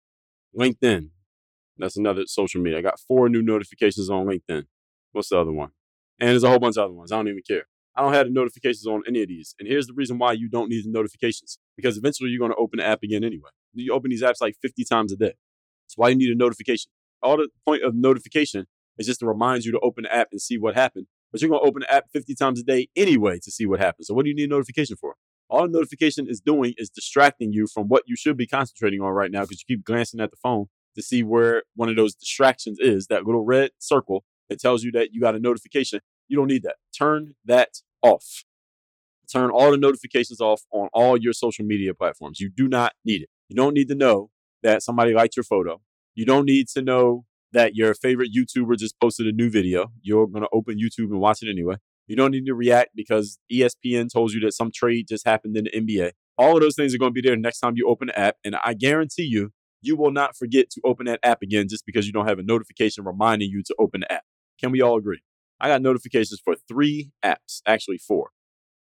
LinkedIn, 0.57 1.09
that's 1.77 1.97
another 1.97 2.23
social 2.25 2.61
media. 2.61 2.79
I 2.79 2.81
got 2.81 3.00
four 3.00 3.27
new 3.29 3.41
notifications 3.41 4.09
on 4.09 4.25
LinkedIn. 4.25 4.65
What's 5.11 5.29
the 5.29 5.39
other 5.39 5.51
one? 5.51 5.71
And 6.19 6.29
there's 6.29 6.43
a 6.43 6.50
whole 6.50 6.59
bunch 6.59 6.77
of 6.77 6.85
other 6.85 6.93
ones. 6.93 7.11
I 7.11 7.17
don't 7.17 7.27
even 7.27 7.41
care. 7.45 7.63
I 7.95 8.01
don't 8.01 8.13
have 8.13 8.27
the 8.27 8.33
notifications 8.33 8.88
on 8.88 9.03
any 9.07 9.21
of 9.21 9.27
these. 9.27 9.55
And 9.59 9.67
here's 9.67 9.88
the 9.88 9.93
reason 9.93 10.17
why 10.17 10.31
you 10.33 10.47
don't 10.47 10.69
need 10.69 10.85
the 10.85 10.91
notifications 10.91 11.57
because 11.75 11.97
eventually 11.97 12.29
you're 12.29 12.39
going 12.39 12.51
to 12.51 12.57
open 12.57 12.79
the 12.79 12.85
app 12.85 13.03
again 13.03 13.23
anyway. 13.23 13.50
You 13.73 13.93
open 13.93 14.11
these 14.11 14.23
apps 14.23 14.39
like 14.39 14.55
50 14.61 14.85
times 14.85 15.11
a 15.11 15.17
day. 15.17 15.33
That's 15.85 15.97
why 15.97 16.09
you 16.09 16.15
need 16.15 16.29
a 16.29 16.35
notification. 16.35 16.91
All 17.21 17.38
the 17.38 17.50
point 17.65 17.83
of 17.83 17.93
notification 17.93 18.67
is 18.97 19.07
just 19.07 19.19
to 19.19 19.25
remind 19.25 19.65
you 19.65 19.71
to 19.73 19.79
open 19.79 20.03
the 20.03 20.15
app 20.15 20.29
and 20.31 20.41
see 20.41 20.57
what 20.57 20.75
happened. 20.75 21.07
But 21.31 21.41
you're 21.41 21.50
going 21.50 21.61
to 21.61 21.67
open 21.67 21.81
the 21.81 21.93
app 21.93 22.05
50 22.11 22.35
times 22.35 22.59
a 22.59 22.63
day 22.63 22.88
anyway 22.95 23.39
to 23.43 23.51
see 23.51 23.65
what 23.65 23.79
happens. 23.79 24.07
So 24.07 24.13
what 24.13 24.23
do 24.23 24.29
you 24.29 24.35
need 24.35 24.45
a 24.45 24.47
notification 24.47 24.95
for? 24.95 25.15
All 25.51 25.67
notification 25.67 26.29
is 26.29 26.39
doing 26.39 26.74
is 26.77 26.89
distracting 26.89 27.51
you 27.51 27.67
from 27.67 27.89
what 27.89 28.03
you 28.08 28.15
should 28.15 28.38
be 28.38 28.48
concentrating 28.48 29.01
on 29.01 29.12
right 29.12 29.29
now 29.29 29.41
because 29.41 29.60
you 29.60 29.75
keep 29.75 29.84
glancing 29.84 30.22
at 30.22 30.31
the 30.31 30.38
phone 30.38 30.67
to 30.96 31.01
see 31.01 31.24
where 31.24 31.63
one 31.75 31.89
of 31.89 31.98
those 31.98 32.15
distractions 32.15 32.77
is, 32.79 33.08
that 33.08 33.25
little 33.25 33.43
red 33.43 33.72
circle 33.77 34.24
that 34.48 34.62
tells 34.62 34.81
you 34.81 34.93
that 34.93 35.10
you 35.12 35.20
got 35.20 35.36
a 35.36 35.39
notification 35.39 36.00
You 36.29 36.38
don't 36.38 36.48
need 36.48 36.63
that. 36.63 36.77
Turn 36.98 37.36
that 37.43 37.81
off. 38.01 38.46
Turn 39.29 39.50
all 39.50 39.72
the 39.72 39.77
notifications 39.77 40.39
off 40.39 40.62
on 40.72 40.88
all 40.93 41.17
your 41.17 41.34
social 41.34 41.65
media 41.65 41.93
platforms. 41.93 42.39
You 42.39 42.50
do 42.50 42.70
not 42.70 42.93
need 43.03 43.24
it. 43.24 43.29
You 43.50 43.58
don't 43.58 43.74
need 43.74 43.89
to 43.89 43.96
know 43.96 44.29
that 44.63 44.84
somebody 44.84 45.13
liked 45.13 45.36
your 45.36 45.43
photo. 45.43 45.81
You 46.15 46.25
don't 46.25 46.46
need 46.46 46.70
to 46.70 46.81
know 46.81 47.25
that 47.51 47.75
your 47.75 47.93
favorite 47.93 48.31
YouTuber 48.34 48.77
just 48.77 48.98
posted 49.01 49.27
a 49.27 49.34
new 49.34 49.50
video. 49.50 49.91
You're 50.01 50.27
going 50.27 50.43
to 50.43 50.50
open 50.53 50.77
YouTube 50.77 51.12
and 51.12 51.20
watch 51.20 51.43
it 51.43 51.50
anyway. 51.50 51.75
You 52.08 52.15
don't 52.15 52.31
need 52.31 52.46
to 52.46 52.53
react 52.53 52.91
because 52.96 53.39
ESPN 53.51 54.12
told 54.12 54.34
you 54.34 54.41
that 54.41 54.53
some 54.53 54.72
trade 54.74 55.08
just 55.08 55.25
happened 55.25 55.55
in 55.55 55.65
the 55.65 55.72
NBA. 55.72 56.12
All 56.38 56.55
of 56.55 56.62
those 56.62 56.75
things 56.75 56.93
are 56.93 56.98
going 56.98 57.13
to 57.13 57.22
be 57.22 57.27
there 57.27 57.38
next 57.38 57.60
time 57.60 57.74
you 57.75 57.88
open 57.88 58.08
the 58.08 58.20
app. 58.20 58.36
And 58.43 58.55
I 58.63 58.74
guarantee 58.74 59.24
you, 59.24 59.51
you 59.81 59.96
will 59.96 60.12
not 60.12 60.36
forget 60.36 60.70
to 60.72 60.81
open 60.84 61.05
that 61.05 61.20
app 61.24 61.41
again 61.41 61.67
just 61.70 61.86
because 61.86 62.08
you 62.08 62.13
don't 62.13 62.27
have 62.27 62.39
a 62.39 62.43
notification 62.43 63.03
reminding 63.03 63.50
you 63.50 63.63
to 63.63 63.75
open 63.79 64.01
the 64.01 64.12
app. 64.12 64.24
Can 64.60 64.72
we 64.72 64.81
all 64.81 64.98
agree? 64.98 65.22
I 65.60 65.67
got 65.67 65.81
notifications 65.81 66.41
for 66.43 66.55
three 66.67 67.12
apps, 67.24 67.62
actually 67.65 67.98
four 67.98 68.31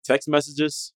text 0.05 0.27
messages, 0.29 0.93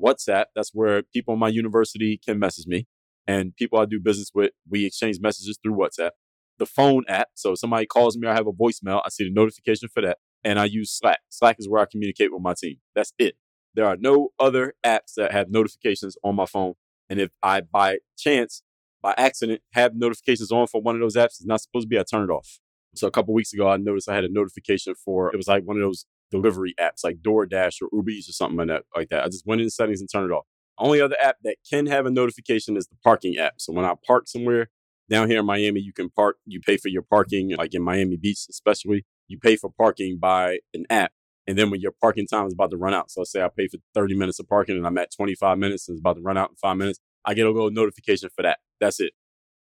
WhatsApp, 0.00 0.46
that's 0.54 0.70
where 0.72 1.02
people 1.02 1.34
in 1.34 1.40
my 1.40 1.48
university 1.48 2.20
can 2.24 2.38
message 2.38 2.66
me, 2.66 2.86
and 3.26 3.56
people 3.56 3.78
I 3.78 3.86
do 3.86 3.98
business 3.98 4.30
with, 4.34 4.52
we 4.68 4.84
exchange 4.84 5.18
messages 5.20 5.58
through 5.62 5.76
WhatsApp. 5.76 6.10
The 6.58 6.66
phone 6.66 7.04
app, 7.08 7.28
so 7.34 7.54
somebody 7.54 7.86
calls 7.86 8.18
me 8.18 8.28
or 8.28 8.30
I 8.30 8.34
have 8.34 8.46
a 8.46 8.52
voicemail, 8.52 9.00
I 9.04 9.08
see 9.08 9.24
the 9.24 9.32
notification 9.32 9.88
for 9.92 10.02
that, 10.02 10.18
and 10.44 10.58
I 10.58 10.64
use 10.64 10.90
Slack. 10.90 11.20
Slack 11.28 11.56
is 11.58 11.68
where 11.68 11.80
I 11.80 11.86
communicate 11.90 12.32
with 12.32 12.42
my 12.42 12.54
team. 12.54 12.76
That's 12.94 13.12
it. 13.18 13.36
There 13.74 13.86
are 13.86 13.96
no 13.96 14.30
other 14.38 14.74
apps 14.84 15.14
that 15.16 15.32
have 15.32 15.50
notifications 15.50 16.16
on 16.24 16.34
my 16.34 16.46
phone. 16.46 16.74
And 17.08 17.20
if 17.20 17.30
I, 17.42 17.60
by 17.60 17.98
chance, 18.18 18.62
by 19.02 19.14
accident, 19.16 19.62
have 19.72 19.94
notifications 19.94 20.50
on 20.52 20.66
for 20.66 20.80
one 20.80 20.94
of 20.94 21.00
those 21.00 21.16
apps, 21.16 21.36
it's 21.38 21.46
not 21.46 21.60
supposed 21.60 21.84
to 21.84 21.88
be, 21.88 21.98
I 21.98 22.02
turn 22.02 22.28
it 22.28 22.32
off. 22.32 22.60
So 22.94 23.06
a 23.06 23.10
couple 23.10 23.32
weeks 23.34 23.52
ago, 23.52 23.68
I 23.68 23.76
noticed 23.76 24.08
I 24.08 24.14
had 24.14 24.24
a 24.24 24.32
notification 24.32 24.94
for, 24.94 25.32
it 25.32 25.36
was 25.36 25.48
like 25.48 25.64
one 25.64 25.76
of 25.76 25.82
those 25.82 26.04
delivery 26.30 26.74
apps 26.80 27.04
like 27.04 27.18
DoorDash 27.18 27.82
or 27.82 28.10
Eats 28.10 28.28
or 28.28 28.32
something 28.32 28.58
like 28.58 28.68
that. 28.68 28.82
Like 28.96 29.08
that. 29.10 29.24
I 29.24 29.26
just 29.26 29.46
went 29.46 29.60
in 29.60 29.70
settings 29.70 30.00
and 30.00 30.08
turned 30.10 30.30
it 30.30 30.34
off. 30.34 30.46
Only 30.78 31.00
other 31.00 31.16
app 31.20 31.36
that 31.44 31.56
can 31.68 31.86
have 31.86 32.06
a 32.06 32.10
notification 32.10 32.76
is 32.76 32.86
the 32.86 32.96
parking 33.04 33.36
app. 33.36 33.54
So 33.58 33.72
when 33.72 33.84
I 33.84 33.94
park 34.06 34.28
somewhere 34.28 34.70
down 35.08 35.28
here 35.28 35.40
in 35.40 35.46
Miami, 35.46 35.80
you 35.80 35.92
can 35.92 36.10
park, 36.10 36.36
you 36.46 36.60
pay 36.60 36.76
for 36.76 36.88
your 36.88 37.02
parking, 37.02 37.54
like 37.56 37.74
in 37.74 37.82
Miami 37.82 38.16
Beach 38.16 38.46
especially, 38.48 39.04
you 39.30 39.38
pay 39.38 39.56
for 39.56 39.70
parking 39.70 40.18
by 40.18 40.58
an 40.74 40.84
app. 40.90 41.12
And 41.46 41.56
then 41.56 41.70
when 41.70 41.80
your 41.80 41.92
parking 41.92 42.26
time 42.26 42.46
is 42.46 42.52
about 42.52 42.72
to 42.72 42.76
run 42.76 42.92
out, 42.92 43.10
so 43.10 43.22
say 43.22 43.42
I 43.42 43.48
pay 43.48 43.68
for 43.68 43.78
30 43.94 44.14
minutes 44.16 44.40
of 44.40 44.48
parking 44.48 44.76
and 44.76 44.86
I'm 44.86 44.98
at 44.98 45.14
25 45.14 45.56
minutes 45.56 45.88
and 45.88 45.94
it's 45.94 46.00
about 46.00 46.14
to 46.14 46.20
run 46.20 46.36
out 46.36 46.50
in 46.50 46.56
five 46.56 46.76
minutes, 46.76 46.98
I 47.24 47.34
get 47.34 47.46
a 47.46 47.50
little 47.50 47.70
notification 47.70 48.28
for 48.34 48.42
that. 48.42 48.58
That's 48.80 48.98
it. 48.98 49.12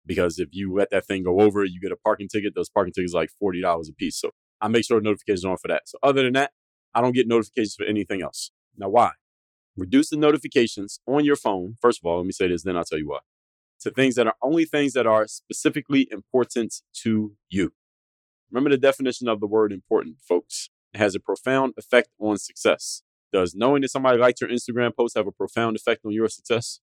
Because 0.07 0.39
if 0.39 0.51
you 0.53 0.73
let 0.73 0.91
that 0.91 1.07
thing 1.07 1.25
go 1.25 1.41
over, 1.41 1.65
you 1.65 1.81
get 1.81 1.91
a 1.91 1.97
parking 1.97 2.29
ticket. 2.29 2.55
Those 2.55 2.71
parking 2.71 2.93
tickets 2.93 3.13
are 3.13 3.19
like 3.19 3.31
$40 3.43 3.89
a 3.89 3.93
piece. 3.93 4.21
So 4.21 4.31
I 4.61 4.69
make 4.69 4.85
sure 4.85 5.01
notifications 5.01 5.45
are 5.45 5.51
on 5.51 5.57
for 5.59 5.69
that. 5.69 5.83
So 5.87 5.99
other 6.01 6.23
than 6.23 6.35
that, 6.35 6.53
I 6.95 7.01
don't 7.01 7.13
get 7.13 7.27
notifications 7.27 7.75
for 7.75 7.85
anything 7.85 8.23
else. 8.23 8.53
Now, 8.77 8.89
why? 8.89 9.11
Reduce 9.77 10.11
the 10.11 10.17
notifications 10.17 11.01
on 11.07 11.25
your 11.25 11.37
phone. 11.37 11.75
First 11.83 12.01
of 12.01 12.07
all, 12.07 12.19
let 12.19 12.27
me 12.27 12.33
say 12.33 12.49
this, 12.49 12.63
then 12.63 12.77
I'll 12.77 12.85
tell 12.85 12.99
you 12.99 13.09
why. 13.09 13.19
To 13.81 13.91
things 13.91 14.15
that 14.15 14.29
are 14.29 14.37
only 14.43 14.65
things 14.65 14.93
that 14.93 15.07
are 15.07 15.27
specifically 15.27 16.09
important 16.11 16.77
to 17.03 17.33
you. 17.51 17.73
Remember 18.51 18.71
the 18.71 18.79
definition 18.79 19.29
of 19.29 19.41
the 19.41 19.47
word 19.47 19.73
important, 19.73 20.17
folks. 20.27 20.71
It 20.95 20.99
has 20.99 21.15
a 21.15 21.21
profound 21.21 21.75
effect 21.77 22.09
on 22.19 22.39
success. 22.39 23.03
Does 23.33 23.55
knowing 23.55 23.83
that 23.83 23.91
somebody 23.91 24.19
liked 24.19 24.41
your 24.41 24.51
Instagram 24.51 24.97
post 24.97 25.17
have 25.17 25.27
a 25.27 25.33
profound 25.33 25.77
effect 25.77 26.03
on 26.05 26.13
your 26.13 26.29
success? 26.29 26.81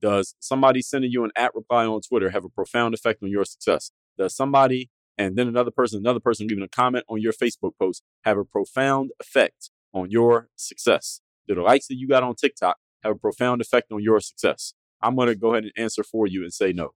Does 0.00 0.34
somebody 0.40 0.82
sending 0.82 1.10
you 1.10 1.24
an 1.24 1.30
at 1.36 1.54
reply 1.54 1.86
on 1.86 2.00
Twitter 2.02 2.30
have 2.30 2.44
a 2.44 2.48
profound 2.48 2.94
effect 2.94 3.22
on 3.22 3.30
your 3.30 3.44
success? 3.44 3.90
Does 4.18 4.36
somebody 4.36 4.90
and 5.18 5.36
then 5.36 5.48
another 5.48 5.70
person, 5.70 5.98
another 5.98 6.20
person 6.20 6.46
leaving 6.46 6.64
a 6.64 6.68
comment 6.68 7.04
on 7.08 7.20
your 7.20 7.32
Facebook 7.32 7.72
post 7.80 8.02
have 8.24 8.36
a 8.36 8.44
profound 8.44 9.10
effect 9.18 9.70
on 9.92 10.10
your 10.10 10.48
success? 10.56 11.20
Do 11.48 11.54
the 11.54 11.62
likes 11.62 11.86
that 11.88 11.96
you 11.96 12.06
got 12.06 12.22
on 12.22 12.34
TikTok 12.34 12.76
have 13.02 13.12
a 13.12 13.18
profound 13.18 13.60
effect 13.60 13.90
on 13.90 14.02
your 14.02 14.20
success? 14.20 14.74
I'm 15.00 15.16
going 15.16 15.28
to 15.28 15.34
go 15.34 15.52
ahead 15.52 15.64
and 15.64 15.72
answer 15.76 16.02
for 16.02 16.26
you 16.26 16.42
and 16.42 16.52
say 16.52 16.72
no. 16.72 16.92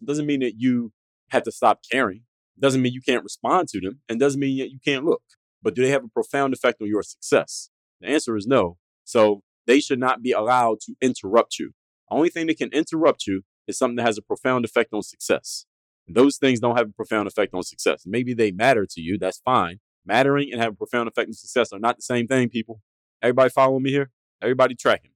It 0.00 0.06
doesn't 0.06 0.26
mean 0.26 0.40
that 0.40 0.54
you 0.56 0.92
have 1.30 1.42
to 1.44 1.52
stop 1.52 1.80
caring. 1.90 2.22
Doesn't 2.60 2.82
mean 2.82 2.92
you 2.92 3.02
can't 3.02 3.22
respond 3.22 3.68
to 3.68 3.80
them. 3.80 4.00
And 4.08 4.18
doesn't 4.18 4.40
mean 4.40 4.58
that 4.58 4.70
you 4.70 4.78
can't 4.84 5.04
look. 5.04 5.22
But 5.62 5.74
do 5.74 5.82
they 5.82 5.90
have 5.90 6.04
a 6.04 6.08
profound 6.08 6.54
effect 6.54 6.80
on 6.80 6.88
your 6.88 7.02
success? 7.02 7.70
The 8.00 8.08
answer 8.08 8.36
is 8.36 8.46
no. 8.46 8.78
So 9.04 9.42
they 9.66 9.80
should 9.80 9.98
not 9.98 10.22
be 10.22 10.32
allowed 10.32 10.80
to 10.82 10.94
interrupt 11.00 11.58
you. 11.58 11.72
The 12.08 12.16
only 12.16 12.28
thing 12.28 12.46
that 12.46 12.58
can 12.58 12.70
interrupt 12.72 13.26
you 13.26 13.42
is 13.66 13.76
something 13.76 13.96
that 13.96 14.06
has 14.06 14.18
a 14.18 14.22
profound 14.22 14.64
effect 14.64 14.92
on 14.92 15.02
success. 15.02 15.66
Those 16.08 16.36
things 16.36 16.60
don't 16.60 16.76
have 16.76 16.88
a 16.88 16.92
profound 16.92 17.26
effect 17.26 17.52
on 17.52 17.62
success. 17.64 18.04
Maybe 18.06 18.32
they 18.32 18.52
matter 18.52 18.86
to 18.88 19.00
you. 19.00 19.18
That's 19.18 19.38
fine. 19.38 19.80
Mattering 20.04 20.50
and 20.52 20.60
having 20.60 20.74
a 20.74 20.76
profound 20.76 21.08
effect 21.08 21.28
on 21.28 21.34
success 21.34 21.72
are 21.72 21.80
not 21.80 21.96
the 21.96 22.02
same 22.02 22.28
thing, 22.28 22.48
people. 22.48 22.80
Everybody 23.22 23.50
following 23.50 23.82
me 23.82 23.90
here? 23.90 24.10
Everybody 24.40 24.76
tracking. 24.76 25.10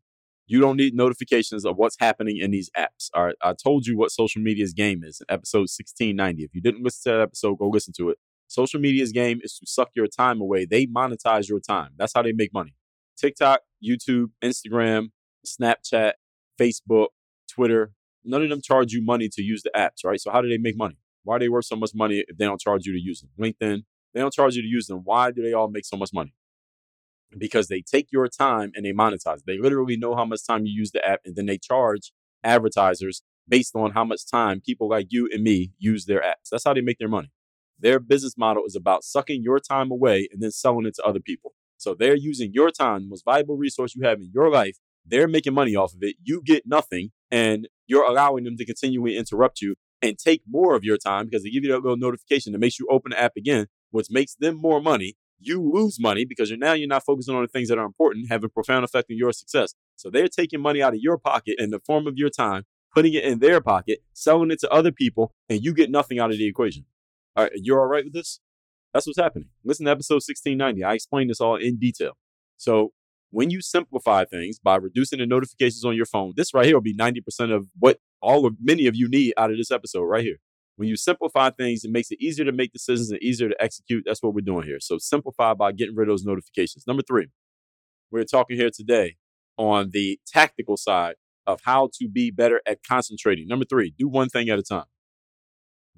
You 0.51 0.61
don't 0.61 0.77
need 0.77 0.97
notifications 0.97 1.65
of 1.65 1.77
what's 1.77 1.97
happening 2.01 2.39
in 2.39 2.51
these 2.51 2.71
apps. 2.77 3.09
All 3.15 3.27
right. 3.27 3.37
I 3.41 3.53
told 3.53 3.87
you 3.87 3.97
what 3.97 4.11
social 4.11 4.43
media's 4.43 4.73
game 4.73 5.05
is 5.05 5.21
in 5.21 5.33
episode 5.33 5.71
1690. 5.71 6.43
If 6.43 6.53
you 6.53 6.61
didn't 6.61 6.83
listen 6.83 7.13
to 7.13 7.19
that 7.19 7.23
episode, 7.23 7.61
go 7.61 7.69
listen 7.69 7.95
to 7.99 8.11
it. 8.11 8.19
Social 8.49 8.81
media's 8.81 9.13
game 9.13 9.39
is 9.45 9.59
to 9.59 9.67
suck 9.69 9.91
your 9.95 10.09
time 10.09 10.41
away. 10.41 10.65
They 10.65 10.87
monetize 10.87 11.49
your 11.49 11.61
time. 11.61 11.91
That's 11.97 12.13
how 12.13 12.23
they 12.23 12.33
make 12.33 12.53
money. 12.53 12.75
TikTok, 13.17 13.61
YouTube, 13.81 14.31
Instagram, 14.43 15.11
Snapchat, 15.47 16.15
Facebook, 16.61 17.11
Twitter, 17.49 17.93
none 18.25 18.43
of 18.43 18.51
them 18.51 18.61
charge 18.61 18.93
you 18.93 19.05
money 19.05 19.29
to 19.29 19.43
use 19.43 19.63
the 19.63 19.71
apps, 19.77 20.05
right? 20.05 20.21
So 20.21 20.33
how 20.33 20.41
do 20.41 20.49
they 20.49 20.59
make 20.59 20.77
money? 20.77 20.99
Why 21.23 21.37
are 21.37 21.39
they 21.39 21.49
worth 21.49 21.67
so 21.67 21.77
much 21.77 21.93
money 21.95 22.25
if 22.27 22.37
they 22.37 22.45
don't 22.45 22.61
charge 22.61 22.87
you 22.87 22.93
to 22.93 23.01
use 23.01 23.21
them? 23.21 23.31
LinkedIn, 23.39 23.85
they 24.15 24.21
don't 24.21 24.35
charge 24.35 24.57
you 24.57 24.63
to 24.63 24.69
use 24.69 24.89
them. 24.89 25.03
Why 25.05 25.31
do 25.31 25.43
they 25.43 25.53
all 25.53 25.69
make 25.69 25.85
so 25.85 25.97
much 25.97 26.11
money? 26.13 26.35
Because 27.37 27.69
they 27.69 27.81
take 27.81 28.09
your 28.11 28.29
time 28.29 28.73
and 28.75 28.85
they 28.85 28.93
monetize. 28.93 29.41
They 29.47 29.59
literally 29.59 29.97
know 29.97 30.17
how 30.17 30.25
much 30.25 30.47
time 30.47 30.67
you 30.67 30.73
use 30.73 30.91
the 30.91 31.07
app 31.07 31.21
and 31.25 31.37
then 31.37 31.47
they 31.47 31.59
charge 31.59 32.13
advertisers 32.43 33.23
based 33.49 33.75
on 33.75 33.93
how 33.93 34.05
much 34.05 34.29
time 34.29 34.61
people 34.65 34.89
like 34.89 35.09
you 35.11 35.29
and 35.33 35.43
me 35.43 35.73
use 35.79 36.07
their 36.07 36.21
apps. 36.21 36.51
That's 36.51 36.65
how 36.65 36.75
they 36.75 36.81
make 36.81 36.99
their 36.99 37.09
money. 37.09 37.31
Their 37.79 37.99
business 37.99 38.37
model 38.37 38.65
is 38.67 38.77
about 38.77 39.05
sucking 39.05 39.43
your 39.43 39.59
time 39.59 39.91
away 39.91 40.29
and 40.33 40.43
then 40.43 40.51
selling 40.51 40.87
it 40.87 40.95
to 40.97 41.03
other 41.03 41.21
people. 41.21 41.55
So 41.77 41.95
they're 41.95 42.17
using 42.17 42.53
your 42.53 42.71
time, 42.71 43.03
the 43.03 43.09
most 43.09 43.25
valuable 43.25 43.57
resource 43.57 43.95
you 43.95 44.07
have 44.07 44.19
in 44.19 44.31
your 44.35 44.51
life. 44.51 44.77
They're 45.07 45.29
making 45.29 45.55
money 45.55 45.75
off 45.75 45.95
of 45.95 46.03
it. 46.03 46.17
You 46.23 46.43
get 46.45 46.65
nothing 46.67 47.11
and 47.31 47.69
you're 47.87 48.05
allowing 48.05 48.45
them 48.45 48.57
to 48.59 48.67
continually 48.67 49.17
interrupt 49.17 49.63
you 49.63 49.77
and 50.03 50.19
take 50.19 50.43
more 50.49 50.75
of 50.75 50.85
your 50.85 50.99
time 50.99 51.27
because 51.27 51.43
they 51.43 51.51
give 51.51 51.65
you 51.65 51.73
that 51.73 51.83
little 51.83 51.97
notification 51.97 52.53
that 52.53 52.59
makes 52.59 52.79
you 52.79 52.87
open 52.91 53.11
the 53.11 53.21
app 53.21 53.33
again, 53.37 53.67
which 53.91 54.09
makes 54.11 54.35
them 54.35 54.57
more 54.57 54.81
money. 54.81 55.17
You 55.41 55.63
lose 55.73 55.99
money 55.99 56.25
because 56.25 56.51
you're 56.51 56.59
now 56.59 56.75
you're 56.75 56.87
not 56.87 57.05
focusing 57.05 57.35
on 57.35 57.43
the 57.43 57.49
things 57.49 57.69
that 57.69 57.79
are 57.79 57.87
important, 57.87 58.29
have 58.29 58.45
a 58.45 58.49
profound 58.49 58.85
effect 58.85 59.11
on 59.11 59.17
your 59.17 59.33
success. 59.33 59.75
So 59.97 60.11
they're 60.11 60.29
taking 60.29 60.61
money 60.61 60.83
out 60.83 60.93
of 60.93 61.01
your 61.01 61.17
pocket 61.17 61.57
in 61.59 61.71
the 61.71 61.81
form 61.81 62.07
of 62.07 62.17
your 62.17 62.29
time, 62.31 62.65
putting 62.95 63.15
it 63.15 63.25
in 63.25 63.39
their 63.39 63.61
pocket, 63.61 64.01
selling 64.13 64.51
it 64.51 64.61
to 64.61 64.71
other 64.71 64.93
people, 64.93 65.33
and 65.49 65.65
you 65.65 65.73
get 65.73 65.91
nothing 65.91 66.19
out 66.19 66.31
of 66.31 66.37
the 66.37 66.47
equation. 66.47 66.85
All 67.37 67.45
right, 67.45 67.53
you're 67.55 67.81
all 67.81 67.87
right 67.87 68.05
with 68.05 68.13
this? 68.13 68.41
That's 68.93 69.07
what's 69.07 69.19
happening. 69.19 69.49
Listen 69.65 69.87
to 69.87 69.93
episode 69.93 70.17
1690. 70.17 70.85
I 70.85 70.95
explain 70.95 71.29
this 71.29 71.41
all 71.41 71.57
in 71.57 71.79
detail. 71.79 72.13
So 72.57 72.93
when 73.31 73.49
you 73.49 73.63
simplify 73.63 74.25
things 74.25 74.59
by 74.59 74.77
reducing 74.77 75.21
the 75.21 75.27
notifications 75.27 75.85
on 75.85 75.95
your 75.95 76.07
phone, 76.07 76.35
this 76.37 76.53
right 76.53 76.67
here 76.67 76.75
will 76.75 76.83
be 76.83 76.95
90% 76.95 77.55
of 77.55 77.69
what 77.79 77.99
all 78.21 78.45
of 78.45 78.57
many 78.61 78.87
of 78.87 78.97
you 78.97 79.09
need 79.09 79.33
out 79.37 79.51
of 79.51 79.57
this 79.57 79.71
episode 79.71 80.03
right 80.03 80.25
here. 80.25 80.39
When 80.81 80.89
you 80.89 80.97
simplify 80.97 81.51
things, 81.51 81.85
it 81.85 81.91
makes 81.91 82.11
it 82.11 82.23
easier 82.23 82.47
to 82.47 82.53
make 82.53 82.73
decisions 82.73 83.11
and 83.11 83.23
easier 83.23 83.51
to 83.51 83.63
execute. 83.63 84.05
That's 84.07 84.23
what 84.23 84.33
we're 84.33 84.41
doing 84.41 84.67
here. 84.67 84.79
So 84.81 84.97
simplify 84.97 85.53
by 85.53 85.73
getting 85.73 85.95
rid 85.95 86.09
of 86.09 86.13
those 86.13 86.25
notifications. 86.25 86.87
Number 86.87 87.03
three, 87.07 87.27
we're 88.11 88.25
talking 88.25 88.57
here 88.57 88.71
today 88.75 89.17
on 89.59 89.91
the 89.91 90.19
tactical 90.27 90.79
side 90.79 91.17
of 91.47 91.61
how 91.65 91.91
to 91.99 92.09
be 92.09 92.31
better 92.31 92.63
at 92.67 92.79
concentrating. 92.83 93.47
Number 93.47 93.67
three, 93.67 93.93
do 93.99 94.09
one 94.09 94.31
thing 94.31 94.49
at 94.49 94.59
a 94.59 94.63
time. 94.63 94.87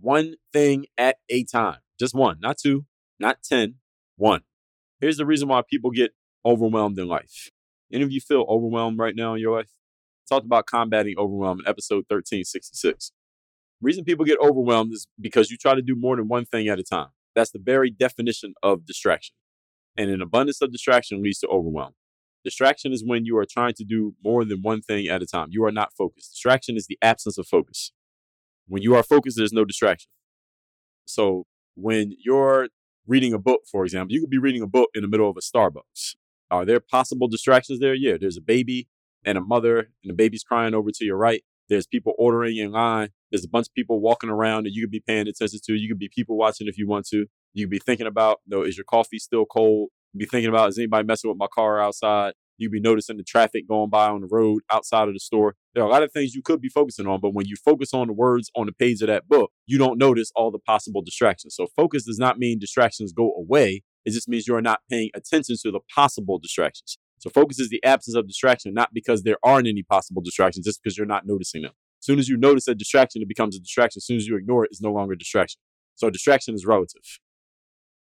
One 0.00 0.34
thing 0.52 0.86
at 0.98 1.18
a 1.30 1.44
time. 1.44 1.78
Just 1.96 2.12
one, 2.12 2.38
not 2.40 2.58
two, 2.58 2.84
not 3.20 3.44
10, 3.44 3.76
one. 4.16 4.40
Here's 5.00 5.16
the 5.16 5.26
reason 5.26 5.46
why 5.46 5.62
people 5.62 5.92
get 5.92 6.10
overwhelmed 6.44 6.98
in 6.98 7.06
life. 7.06 7.52
Any 7.92 8.02
of 8.02 8.10
you 8.10 8.20
feel 8.20 8.44
overwhelmed 8.48 8.98
right 8.98 9.14
now 9.14 9.34
in 9.34 9.40
your 9.40 9.56
life? 9.56 9.70
Talked 10.28 10.46
about 10.46 10.66
combating 10.66 11.14
overwhelm 11.16 11.60
in 11.60 11.68
episode 11.68 12.04
1366. 12.08 13.12
Reason 13.82 14.04
people 14.04 14.24
get 14.24 14.38
overwhelmed 14.40 14.92
is 14.92 15.08
because 15.20 15.50
you 15.50 15.56
try 15.56 15.74
to 15.74 15.82
do 15.82 15.96
more 15.96 16.16
than 16.16 16.28
one 16.28 16.44
thing 16.44 16.68
at 16.68 16.78
a 16.78 16.84
time. 16.84 17.08
That's 17.34 17.50
the 17.50 17.58
very 17.58 17.90
definition 17.90 18.54
of 18.62 18.86
distraction. 18.86 19.34
And 19.96 20.08
an 20.08 20.22
abundance 20.22 20.62
of 20.62 20.70
distraction 20.70 21.22
leads 21.22 21.40
to 21.40 21.48
overwhelm. 21.48 21.94
Distraction 22.44 22.92
is 22.92 23.04
when 23.04 23.24
you 23.24 23.36
are 23.36 23.44
trying 23.44 23.74
to 23.74 23.84
do 23.84 24.14
more 24.24 24.44
than 24.44 24.62
one 24.62 24.82
thing 24.82 25.08
at 25.08 25.22
a 25.22 25.26
time. 25.26 25.48
You 25.50 25.64
are 25.64 25.72
not 25.72 25.92
focused. 25.96 26.30
Distraction 26.30 26.76
is 26.76 26.86
the 26.86 26.98
absence 27.02 27.38
of 27.38 27.46
focus. 27.46 27.92
When 28.68 28.82
you 28.82 28.94
are 28.94 29.02
focused, 29.02 29.36
there's 29.36 29.52
no 29.52 29.64
distraction. 29.64 30.10
So 31.04 31.46
when 31.74 32.12
you're 32.24 32.68
reading 33.06 33.32
a 33.32 33.38
book, 33.38 33.62
for 33.70 33.84
example, 33.84 34.12
you 34.12 34.20
could 34.20 34.30
be 34.30 34.38
reading 34.38 34.62
a 34.62 34.66
book 34.66 34.90
in 34.94 35.02
the 35.02 35.08
middle 35.08 35.28
of 35.28 35.36
a 35.36 35.40
Starbucks. 35.40 36.14
Are 36.50 36.64
there 36.64 36.80
possible 36.80 37.28
distractions 37.28 37.80
there? 37.80 37.94
Yeah, 37.94 38.16
there's 38.20 38.36
a 38.36 38.42
baby 38.42 38.88
and 39.24 39.38
a 39.38 39.40
mother, 39.40 39.78
and 39.78 40.10
the 40.10 40.14
baby's 40.14 40.44
crying 40.44 40.74
over 40.74 40.90
to 40.92 41.04
your 41.04 41.16
right. 41.16 41.42
There's 41.72 41.86
people 41.86 42.12
ordering 42.18 42.58
in 42.58 42.70
line. 42.70 43.08
There's 43.30 43.46
a 43.46 43.48
bunch 43.48 43.68
of 43.68 43.74
people 43.74 43.98
walking 43.98 44.28
around 44.28 44.64
that 44.64 44.72
you 44.74 44.82
could 44.82 44.90
be 44.90 45.00
paying 45.00 45.26
attention 45.26 45.58
to. 45.64 45.74
You 45.74 45.88
could 45.88 45.98
be 45.98 46.10
people 46.14 46.36
watching 46.36 46.68
if 46.68 46.76
you 46.76 46.86
want 46.86 47.06
to. 47.08 47.24
You 47.54 47.64
could 47.64 47.70
be 47.70 47.78
thinking 47.78 48.06
about, 48.06 48.40
no, 48.46 48.60
is 48.60 48.76
your 48.76 48.84
coffee 48.84 49.18
still 49.18 49.46
cold? 49.46 49.88
be 50.14 50.26
thinking 50.26 50.50
about 50.50 50.68
is 50.68 50.76
anybody 50.76 51.06
messing 51.06 51.30
with 51.30 51.38
my 51.38 51.46
car 51.46 51.80
outside? 51.80 52.34
You'd 52.58 52.72
be 52.72 52.80
noticing 52.80 53.16
the 53.16 53.22
traffic 53.22 53.66
going 53.66 53.88
by 53.88 54.08
on 54.08 54.20
the 54.20 54.28
road 54.30 54.60
outside 54.70 55.08
of 55.08 55.14
the 55.14 55.20
store. 55.20 55.54
There 55.74 55.82
are 55.82 55.86
a 55.86 55.90
lot 55.90 56.02
of 56.02 56.12
things 56.12 56.34
you 56.34 56.42
could 56.42 56.60
be 56.60 56.68
focusing 56.68 57.06
on, 57.06 57.20
but 57.20 57.32
when 57.32 57.46
you 57.46 57.56
focus 57.56 57.94
on 57.94 58.08
the 58.08 58.12
words 58.12 58.50
on 58.54 58.66
the 58.66 58.72
page 58.72 59.00
of 59.00 59.08
that 59.08 59.26
book, 59.26 59.50
you 59.66 59.78
don't 59.78 59.98
notice 59.98 60.30
all 60.36 60.50
the 60.50 60.58
possible 60.58 61.00
distractions. 61.00 61.54
So 61.56 61.68
focus 61.74 62.04
does 62.04 62.18
not 62.18 62.38
mean 62.38 62.58
distractions 62.58 63.14
go 63.14 63.32
away. 63.32 63.82
It 64.04 64.10
just 64.10 64.28
means 64.28 64.46
you're 64.46 64.60
not 64.60 64.80
paying 64.90 65.08
attention 65.14 65.56
to 65.62 65.70
the 65.70 65.80
possible 65.94 66.38
distractions. 66.38 66.98
So 67.22 67.30
focus 67.30 67.60
is 67.60 67.68
the 67.68 67.82
absence 67.84 68.16
of 68.16 68.26
distraction, 68.26 68.74
not 68.74 68.92
because 68.92 69.22
there 69.22 69.36
aren't 69.44 69.68
any 69.68 69.84
possible 69.84 70.20
distractions, 70.20 70.66
just 70.66 70.82
because 70.82 70.98
you're 70.98 71.06
not 71.06 71.24
noticing 71.24 71.62
them. 71.62 71.70
As 72.00 72.06
soon 72.06 72.18
as 72.18 72.28
you 72.28 72.36
notice 72.36 72.66
a 72.66 72.74
distraction, 72.74 73.22
it 73.22 73.28
becomes 73.28 73.54
a 73.54 73.60
distraction. 73.60 74.00
As 74.00 74.06
soon 74.06 74.16
as 74.16 74.26
you 74.26 74.36
ignore 74.36 74.64
it, 74.64 74.70
it's 74.72 74.82
no 74.82 74.90
longer 74.90 75.12
a 75.12 75.16
distraction. 75.16 75.60
So 75.94 76.10
distraction 76.10 76.56
is 76.56 76.66
relative. 76.66 77.20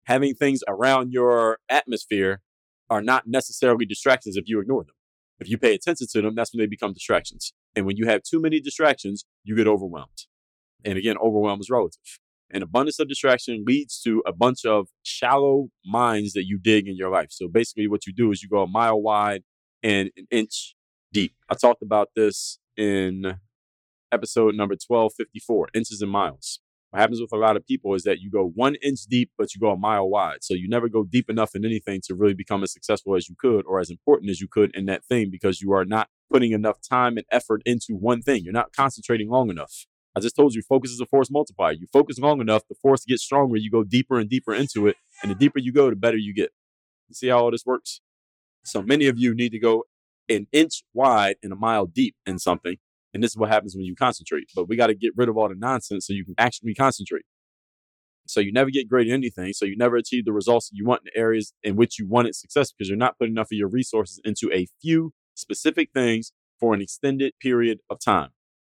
Having 0.06 0.34
things 0.34 0.62
around 0.68 1.12
your 1.14 1.60
atmosphere 1.70 2.42
are 2.90 3.04
not 3.04 3.28
necessarily 3.28 3.86
distractions 3.86 4.38
if 4.38 4.46
you 4.48 4.60
ignore 4.60 4.86
them. 4.86 4.96
If 5.40 5.48
you 5.50 5.60
pay 5.60 5.76
attention 5.76 6.08
to 6.14 6.22
them, 6.24 6.34
that's 6.34 6.52
when 6.52 6.62
they 6.62 6.66
become 6.66 6.92
distractions. 6.92 7.54
And 7.76 7.86
when 7.86 7.98
you 7.98 8.08
have 8.08 8.24
too 8.24 8.42
many 8.42 8.60
distractions, 8.60 9.26
you 9.44 9.56
get 9.56 9.68
overwhelmed. 9.68 10.26
And 10.84 10.98
again, 10.98 11.18
overwhelm 11.22 11.60
is 11.60 11.70
relative. 11.70 12.02
An 12.54 12.62
abundance 12.62 13.00
of 13.00 13.08
distraction 13.08 13.64
leads 13.66 14.02
to 14.02 14.22
a 14.26 14.34
bunch 14.34 14.66
of 14.66 14.88
shallow 15.04 15.70
mines 15.86 16.34
that 16.34 16.46
you 16.46 16.60
dig 16.60 16.88
in 16.88 16.98
your 16.98 17.10
life. 17.10 17.28
So 17.32 17.48
basically, 17.48 17.88
what 17.88 18.06
you 18.06 18.14
do 18.14 18.32
is 18.32 18.44
you 18.44 18.50
go 18.50 18.62
a 18.62 18.68
mile 18.68 19.02
wide 19.02 19.44
and 19.82 20.10
an 20.18 20.28
inch 20.30 20.76
deep. 21.14 21.34
I 21.50 21.56
talked 21.56 21.82
about 21.82 22.10
this 22.16 22.60
in 22.76 23.38
episode 24.12 24.56
number 24.56 24.74
1254 24.74 25.70
inches 25.74 26.02
and 26.02 26.12
miles. 26.12 26.60
What 26.90 27.00
happens 27.00 27.22
with 27.22 27.32
a 27.32 27.38
lot 27.38 27.56
of 27.56 27.66
people 27.66 27.94
is 27.96 28.04
that 28.04 28.20
you 28.20 28.30
go 28.30 28.52
one 28.54 28.76
inch 28.84 29.06
deep, 29.10 29.32
but 29.38 29.56
you 29.56 29.62
go 29.62 29.72
a 29.72 29.78
mile 29.78 30.10
wide. 30.10 30.40
So 30.42 30.54
you 30.54 30.68
never 30.68 30.90
go 30.90 31.06
deep 31.06 31.30
enough 31.30 31.56
in 31.56 31.64
anything 31.64 32.02
to 32.08 32.16
really 32.16 32.34
become 32.34 32.64
as 32.64 32.74
successful 32.74 33.16
as 33.16 33.30
you 33.30 33.36
could 33.40 33.64
or 33.66 33.80
as 33.80 33.90
important 33.90 34.30
as 34.30 34.42
you 34.42 34.50
could 34.52 34.76
in 34.76 34.88
that 34.88 35.06
thing 35.06 35.30
because 35.32 35.62
you 35.62 35.72
are 35.72 35.86
not 35.86 36.10
putting 36.30 36.52
enough 36.52 36.80
time 36.82 37.16
and 37.16 37.26
effort 37.32 37.62
into 37.66 37.96
one 37.96 38.22
thing. 38.22 38.44
You're 38.44 38.52
not 38.52 38.74
concentrating 38.76 39.30
long 39.30 39.50
enough. 39.50 39.86
I 40.16 40.20
just 40.20 40.36
told 40.36 40.54
you, 40.54 40.62
focus 40.62 40.92
is 40.92 41.00
a 41.00 41.06
force 41.06 41.32
multiplier. 41.32 41.74
You 41.74 41.88
focus 41.92 42.20
long 42.20 42.42
enough, 42.42 42.64
the 42.68 42.76
force 42.76 43.06
gets 43.06 43.24
stronger. 43.24 43.58
You 43.58 43.72
go 43.72 43.84
deeper 43.84 44.20
and 44.20 44.30
deeper 44.30 44.54
into 44.54 44.88
it. 44.88 44.98
And 45.22 45.32
the 45.32 45.36
deeper 45.36 45.60
you 45.60 45.72
go, 45.72 45.90
the 45.90 45.96
better 45.96 46.18
you 46.18 46.34
get. 46.34 46.52
You 47.08 47.16
see 47.16 47.28
how 47.28 47.40
all 47.40 47.52
this 47.52 47.66
works? 47.66 48.02
So 48.64 48.82
many 48.82 49.08
of 49.08 49.18
you 49.18 49.34
need 49.34 49.52
to 49.52 49.60
go 49.60 49.86
an 50.30 50.48
inch 50.52 50.84
wide 50.94 51.36
and 51.42 51.52
a 51.52 51.56
mile 51.56 51.86
deep 51.86 52.16
in 52.26 52.40
something 52.40 52.78
and 53.14 53.24
this 53.24 53.32
is 53.32 53.38
what 53.38 53.50
happens 53.50 53.76
when 53.76 53.86
you 53.86 53.96
concentrate. 53.96 54.50
But 54.56 54.70
we 54.70 54.76
got 54.76 54.88
to 54.88 54.96
get 54.96 55.12
rid 55.16 55.30
of 55.30 55.38
all 55.38 55.50
the 55.50 55.56
nonsense 55.56 56.08
so 56.08 56.14
you 56.14 56.26
can 56.26 56.36
actually 56.38 56.74
concentrate. 56.74 57.26
So 58.28 58.40
you 58.40 58.54
never 58.54 58.70
get 58.70 58.88
great 58.88 59.08
at 59.08 59.14
anything. 59.14 59.54
So 59.54 59.66
you 59.66 59.76
never 59.76 59.98
achieve 59.98 60.26
the 60.26 60.32
results 60.32 60.70
you 60.72 60.86
want 60.86 61.02
in 61.02 61.12
the 61.14 61.20
areas 61.20 61.54
in 61.64 61.76
which 61.76 62.00
you 62.00 62.08
wanted 62.08 62.36
success 62.36 62.72
because 62.72 62.88
you're 62.88 62.98
not 62.98 63.18
putting 63.18 63.34
enough 63.34 63.48
of 63.48 63.58
your 63.58 63.68
resources 63.68 64.22
into 64.24 64.50
a 64.54 64.68
few 64.82 65.14
specific 65.34 65.90
things 65.94 66.32
for 66.60 66.74
an 66.74 66.82
extended 66.82 67.34
period 67.42 67.80
of 67.90 68.00
time. 68.00 68.30